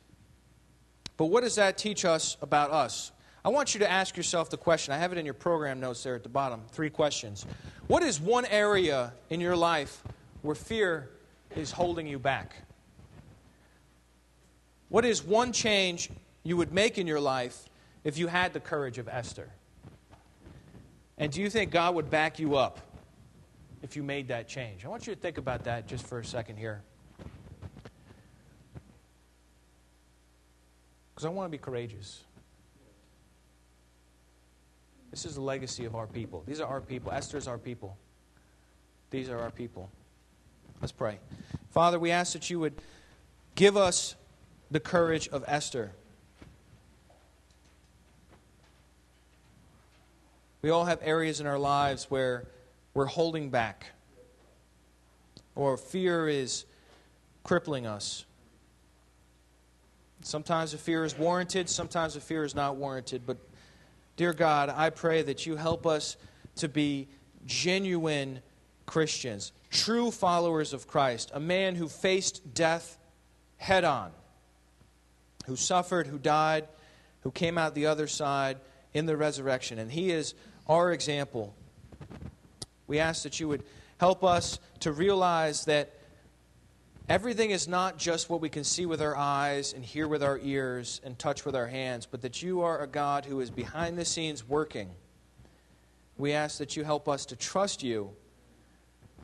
[1.17, 3.11] But what does that teach us about us?
[3.45, 4.93] I want you to ask yourself the question.
[4.93, 6.61] I have it in your program notes there at the bottom.
[6.71, 7.45] Three questions.
[7.87, 10.01] What is one area in your life
[10.41, 11.09] where fear
[11.55, 12.55] is holding you back?
[14.87, 16.09] What is one change
[16.43, 17.65] you would make in your life
[18.03, 19.49] if you had the courage of Esther?
[21.17, 22.79] And do you think God would back you up
[23.81, 24.85] if you made that change?
[24.85, 26.81] I want you to think about that just for a second here.
[31.13, 32.23] Because I want to be courageous.
[35.11, 36.43] This is the legacy of our people.
[36.47, 37.11] These are our people.
[37.11, 37.95] Esther's our people.
[39.11, 39.91] These are our people.
[40.81, 41.19] Let's pray.
[41.69, 42.73] Father, we ask that you would
[43.53, 44.15] give us
[44.71, 45.91] the courage of Esther.
[50.63, 52.47] We all have areas in our lives where
[52.93, 53.87] we're holding back,
[55.55, 56.63] or fear is
[57.43, 58.23] crippling us.
[60.21, 63.23] Sometimes the fear is warranted, sometimes the fear is not warranted.
[63.25, 63.39] But,
[64.15, 66.15] dear God, I pray that you help us
[66.55, 67.09] to be
[67.45, 68.39] genuine
[68.85, 72.97] Christians, true followers of Christ, a man who faced death
[73.57, 74.11] head on,
[75.45, 76.69] who suffered, who died,
[77.23, 78.59] who came out the other side
[78.93, 79.77] in the resurrection.
[79.77, 80.33] And he is
[80.67, 81.55] our example.
[82.87, 83.63] We ask that you would
[83.97, 85.93] help us to realize that
[87.07, 90.39] everything is not just what we can see with our eyes and hear with our
[90.41, 93.97] ears and touch with our hands, but that you are a God who is behind
[93.97, 94.89] the scenes working.
[96.17, 98.11] We ask that you help us to trust you.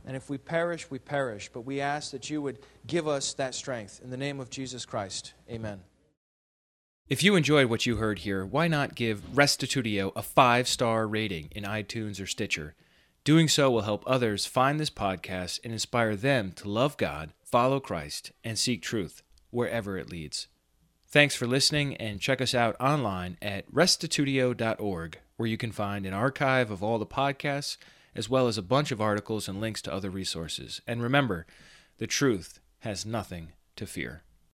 [0.05, 1.49] And if we perish, we perish.
[1.53, 4.01] But we ask that you would give us that strength.
[4.03, 5.81] In the name of Jesus Christ, amen.
[7.09, 11.49] If you enjoyed what you heard here, why not give Restitutio a five star rating
[11.55, 12.75] in iTunes or Stitcher?
[13.23, 17.79] Doing so will help others find this podcast and inspire them to love God, follow
[17.79, 20.49] Christ, and seek truth wherever it leads.
[21.07, 26.13] Thanks for listening, and check us out online at restitutio.org, where you can find an
[26.13, 27.77] archive of all the podcasts,
[28.13, 30.79] as well as a bunch of articles and links to other resources.
[30.85, 31.47] And remember,
[31.97, 34.21] the truth has nothing to fear.